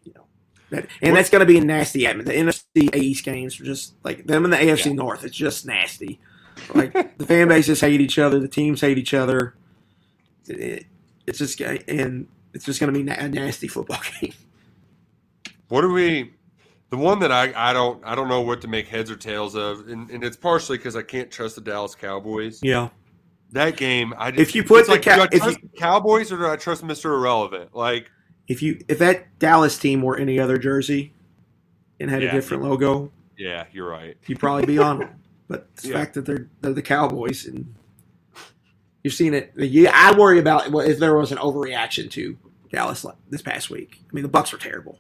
[0.05, 0.25] you know,
[0.71, 2.45] that, and that's going to be a nasty atmosphere.
[2.45, 4.93] The NFC East games are just like them in the AFC Yeah.
[4.93, 5.25] North.
[5.25, 6.21] It's just nasty.
[6.75, 9.55] Like the fan bases hate each other, the teams hate each other.
[10.47, 10.87] It,
[11.27, 14.35] it's just and it's just going to be a nasty football game.
[15.69, 16.35] What are we?
[16.91, 19.55] The one that I, I don't I don't know what to make heads or tails
[19.55, 22.61] of, and, and it's partially because I can't trust the Dallas Cowboys.
[22.63, 22.91] Yeah,
[23.53, 26.39] That game, I If you put the like, Cow- do I if the Cowboys or
[26.39, 27.75] do I trust Mister Irrelevant?
[27.75, 28.11] Like,
[28.49, 31.13] if you if that Dallas team were any other jersey
[32.01, 32.31] and had Yeah.
[32.31, 34.17] a different logo, yeah, you're right.
[34.27, 35.11] you'd probably be on them.
[35.49, 35.95] But the Yeah.
[35.95, 37.75] fact that they're they're the Cowboys and
[39.05, 42.39] you've seen it, yeah, I worry about if there was an overreaction to
[42.71, 43.99] Dallas this past week.
[44.11, 44.99] I mean, the Bucks were terrible.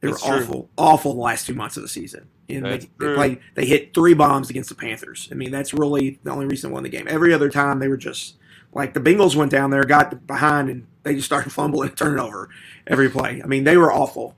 [0.00, 0.44] They That's were true.
[0.44, 2.28] awful, awful the last two months of the season.
[2.54, 3.40] And they, they played.
[3.54, 5.28] They hit three bombs against the Panthers.
[5.30, 7.06] I mean, that's really the only reason they won the game.
[7.08, 8.36] Every other time, they were just
[8.72, 12.20] like the Bengals went down there, got behind, and they just started fumbling and turning
[12.20, 12.48] over
[12.86, 13.40] every play.
[13.42, 14.36] I mean, they were awful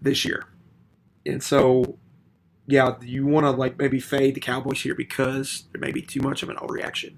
[0.00, 0.46] this year.
[1.26, 1.98] And so,
[2.66, 6.20] yeah, you want to like maybe fade the Cowboys here because there may be too
[6.20, 7.14] much of an overreaction.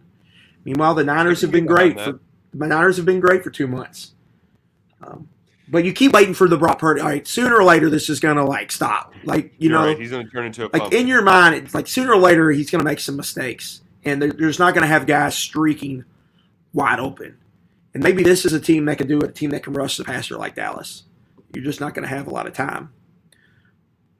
[0.64, 2.20] Meanwhile, the Niners have been great for
[2.52, 4.14] the Niners have been great for two months.
[5.02, 5.28] Um,
[5.68, 7.00] but you keep waiting for the Brock Purdy.
[7.00, 9.14] All right, sooner or later, this is gonna like stop.
[9.24, 9.98] Like you You're know, right.
[9.98, 11.00] he's going to turn into a like pumpkin.
[11.00, 14.22] in your mind, it's like sooner or later he's going to make some mistakes, and
[14.22, 16.04] there, there's not going to have guys streaking
[16.72, 17.38] wide open.
[17.94, 19.96] And maybe this is a team that can do it, a team that can rush
[19.96, 21.04] the passer like Dallas.
[21.54, 22.92] You're just not going to have a lot of time.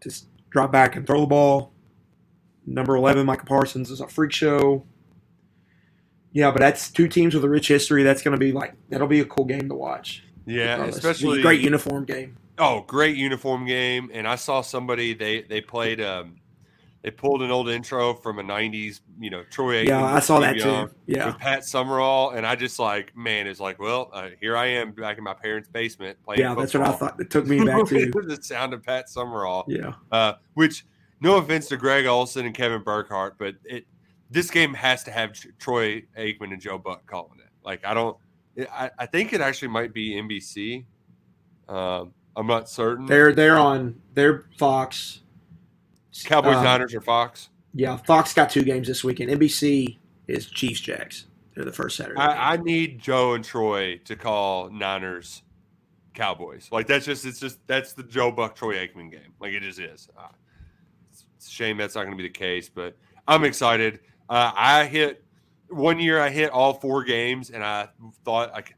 [0.03, 1.72] Just drop back and throw the ball.
[2.64, 4.86] Number 11, Micah Parsons is a freak show.
[6.32, 8.03] Yeah, but that's two teams with a rich history.
[8.03, 10.24] That's going to be like that'll be a cool game to watch.
[10.47, 10.97] Yeah, Regardless.
[10.99, 12.36] It'll be a especially great uniform game.
[12.59, 14.11] Oh, great uniform game!
[14.14, 16.36] And I saw somebody they they played um
[17.03, 19.82] they pulled an old intro from a '90s you know Troy.
[19.82, 20.90] Yeah, I saw that too.
[21.07, 24.66] Yeah, With Pat Summerall, and I just like, man, it's like, well, uh, here I
[24.66, 26.40] am back in my parents' basement playing.
[26.40, 27.20] yeah, that's what I thought.
[27.20, 28.11] It took me back to.
[28.11, 29.64] the sound of Pat Summerall.
[29.68, 29.92] Yeah.
[30.11, 30.84] Uh, which,
[31.20, 33.86] no offense to Greg Olsen and Kevin Burkhardt, but it
[34.30, 37.51] this game has to have Troy Aikman and Joe Buck calling it.
[37.62, 38.16] Like, I don't.
[38.59, 40.84] I, I think it actually might be NBC.
[41.68, 43.07] Um, I'm not certain.
[43.07, 45.22] They're they're on they're Fox.
[46.24, 47.50] Cowboys, Uh, Niners, or Fox.
[47.74, 49.30] Yeah, Fox got two games this weekend.
[49.30, 49.98] NBC
[50.28, 51.26] is Chiefs Jags.
[51.54, 52.18] They're the first Saturday.
[52.18, 55.42] I, I need Joe and Troy to call Niners
[56.14, 56.68] Cowboys.
[56.72, 59.34] Like that's just it's just that's the Joe Buck Troy Aikman game.
[59.40, 60.09] Like it just is.
[60.16, 60.28] Uh,
[61.12, 62.96] it's, a shame that's not going to be the case, but
[63.28, 64.00] I'm excited.
[64.28, 65.22] Uh, I hit
[65.68, 66.20] one year.
[66.20, 67.88] I hit all four games, and I
[68.24, 68.74] thought like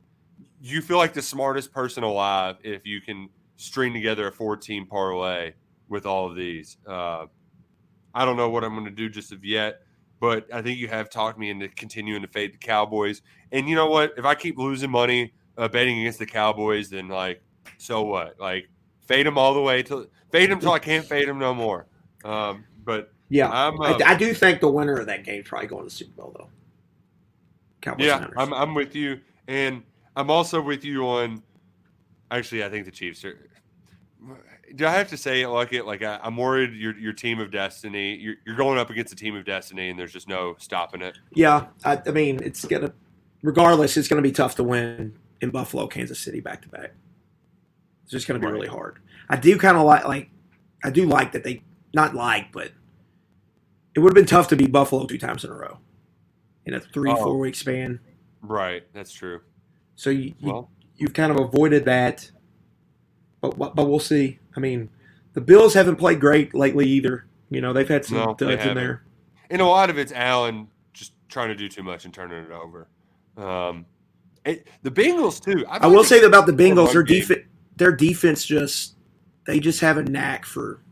[0.61, 4.87] you feel like the smartest person alive if you can string together a four team
[4.87, 5.53] parlay
[5.89, 6.77] with all of these.
[6.87, 7.27] Uh,
[8.15, 9.83] I don't know what I'm going to do just of yet,
[10.21, 13.23] but I think you have talked me into continuing to fade the Cowboys.
[13.53, 14.15] And you know what?
[14.17, 17.43] If I keep losing money uh, betting against the Cowboys, then like,
[17.77, 18.39] so what?
[18.41, 18.69] Like,
[19.07, 21.87] fade them all the way till fade them till I can't fade them no more.
[22.25, 25.49] Um, but yeah, I'm, I, uh, I do think the winner of that game is
[25.49, 26.49] probably going to the Super Bowl though.
[27.81, 28.27] Cowboys yeah.
[28.37, 29.83] I'm I'm with you, and
[30.17, 31.43] I'm also with you on.
[32.31, 33.49] Actually, I think the Chiefs are.
[34.75, 35.87] Do I have to say it like it?
[35.87, 38.17] Like I, I'm worried your your team of destiny.
[38.17, 41.19] You're, you're going up against a team of destiny, and there's just no stopping it.
[41.35, 42.93] yeah, I, I mean it's gonna.
[43.43, 46.91] Regardless, it's going to be tough to win in Buffalo, Kansas City back to back.
[48.03, 48.57] It's just going to be Right.
[48.57, 48.99] really hard.
[49.29, 50.31] I do kind of like like
[50.83, 51.63] I do like that they
[51.95, 52.73] not like, but
[53.95, 55.79] it would have been tough to beat Buffalo two times in a row
[56.69, 57.17] in a three Oh.
[57.17, 57.99] four week span.
[58.43, 59.41] Right, that's true.
[59.97, 62.31] So you, you Well, you've kind of avoided that,
[63.41, 64.39] but but we'll see.
[64.57, 64.91] I mean,
[65.33, 67.27] the Bills haven't played great lately either.
[67.51, 69.03] You know, they've had some No, duds in there.
[69.51, 72.51] and a lot of it's Allen just trying to do too much and turning it
[72.51, 72.89] over.
[73.37, 73.87] Um,
[74.45, 75.65] it, the Bengals too.
[75.69, 77.41] I will say about the Bengals, their defense,
[77.77, 78.97] their defense just
[79.47, 80.83] they just have a knack for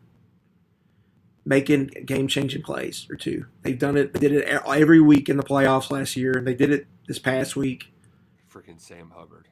[1.47, 3.47] making game changing plays or two.
[3.63, 4.13] They've done it.
[4.13, 7.21] They did it every week in the playoffs last year, and they did it this
[7.21, 7.93] past week.
[8.53, 9.49] freaking Sam Hubbard.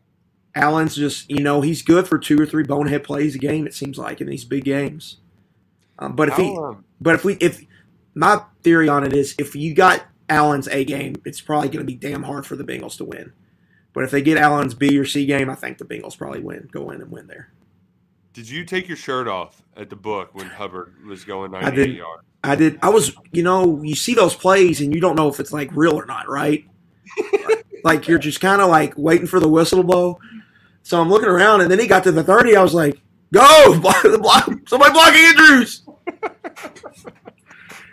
[0.56, 3.66] Allen's just you know he's good for two or three bonehead plays a game.
[3.66, 5.18] It seems like in these big games.
[5.98, 7.64] Um, but if he, um, but if we, if
[8.14, 11.92] my theory on it is, if you got Allen's A game, it's probably going to
[11.92, 13.32] be damn hard for the Bengals to win.
[13.92, 16.68] But if they get Allen's B or C game, I think the Bengals probably win,
[16.72, 17.52] go in and win there.
[18.34, 21.76] Did you take your shirt off at the book when Hubbard was going I 98
[21.76, 21.96] didn't.
[21.96, 22.22] yards?
[22.42, 22.78] I did.
[22.82, 25.70] I was, you know, you see those plays and you don't know if it's like
[25.72, 26.66] real or not, right?
[27.84, 30.18] like you're just kind of like waiting for the whistle to blow.
[30.82, 32.56] So I'm looking around, and then he got to the 30.
[32.56, 33.00] I was like,
[33.32, 35.82] "Go, block, block, somebody block Andrews!"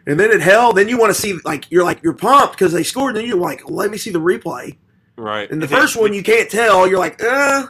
[0.06, 0.76] and then it held.
[0.76, 3.16] Then you want to see like you're like you're pumped because they scored.
[3.16, 4.76] And Then you're like, "Let me see the replay."
[5.16, 5.50] Right.
[5.50, 6.86] And the first one you can't tell.
[6.88, 7.68] You're like, "Uh,"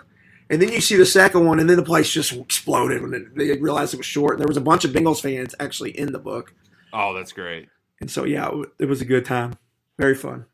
[0.52, 3.36] and then you see the second one, and then the place just exploded when it,
[3.36, 4.34] they realized it was short.
[4.34, 6.54] And there was a bunch of Bengals fans actually in the book.
[6.92, 7.70] Oh, that's great.
[8.02, 9.54] And so, yeah, it it was a good time.
[9.98, 10.46] Very fun.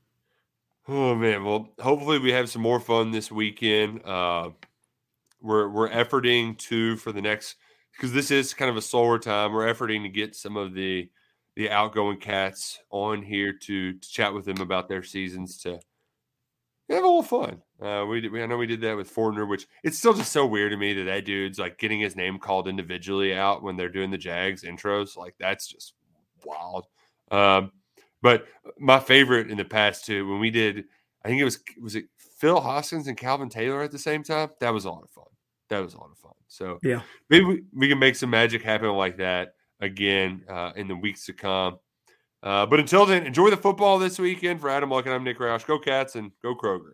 [0.88, 4.06] Oh man, well, hopefully we have some more fun this weekend.
[4.06, 4.52] Uh,
[5.42, 7.56] we're we're efforting to for the next
[7.92, 9.52] because this is kind of a slower time.
[9.52, 11.10] We're efforting to get some of the
[11.56, 15.72] the outgoing cats on here to, to chat with them about their seasons to
[16.90, 17.64] have a little fun.
[17.82, 20.46] Uh, we, we I know we did that with Fortner, which it's still just so
[20.48, 23.90] weird to me that that dude's like getting his name called individually out when they're
[23.90, 25.16] doing the Jags intros.
[25.16, 25.94] Like that's just
[26.44, 26.88] wild.
[27.30, 27.72] Um,
[28.22, 28.48] but
[28.80, 30.86] my favorite in the past too, when we did,
[31.24, 34.50] I think it was was it Phil Hoskins and Calvin Taylor at the same time.
[34.60, 35.26] That was a lot of fun.
[35.70, 36.32] That was a lot of fun.
[36.48, 37.02] So Yeah.
[37.30, 41.26] maybe we, we can make some magic happen like that again uh, in the weeks
[41.26, 41.78] to come.
[42.42, 44.62] Uh, but until then, enjoy the football this weekend.
[44.62, 45.66] For Adam Luckett I'm Nick Roush.
[45.66, 46.94] Go Cats and go Kroger.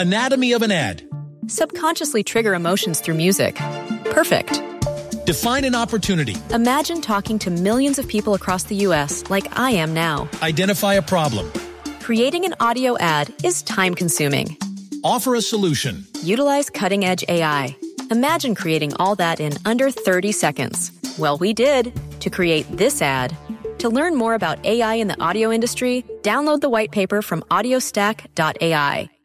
[0.00, 1.02] Anatomy of an ad.
[1.48, 3.56] Subconsciously trigger emotions through music.
[4.04, 4.62] Perfect.
[5.26, 6.36] Define an opportunity.
[6.50, 9.28] Imagine talking to millions of people across the U.S.
[9.28, 10.28] like I am now.
[10.40, 11.50] Identify a problem.
[12.00, 14.56] Creating an audio ad is time consuming.
[15.04, 16.06] Offer a solution.
[16.22, 17.76] Utilize cutting edge AI.
[18.10, 20.92] Imagine creating all that in under 30 seconds.
[21.18, 23.36] Well, we did to create this ad.
[23.78, 29.17] To learn more about AI in the audio industry, download the white paper from audiostack.ai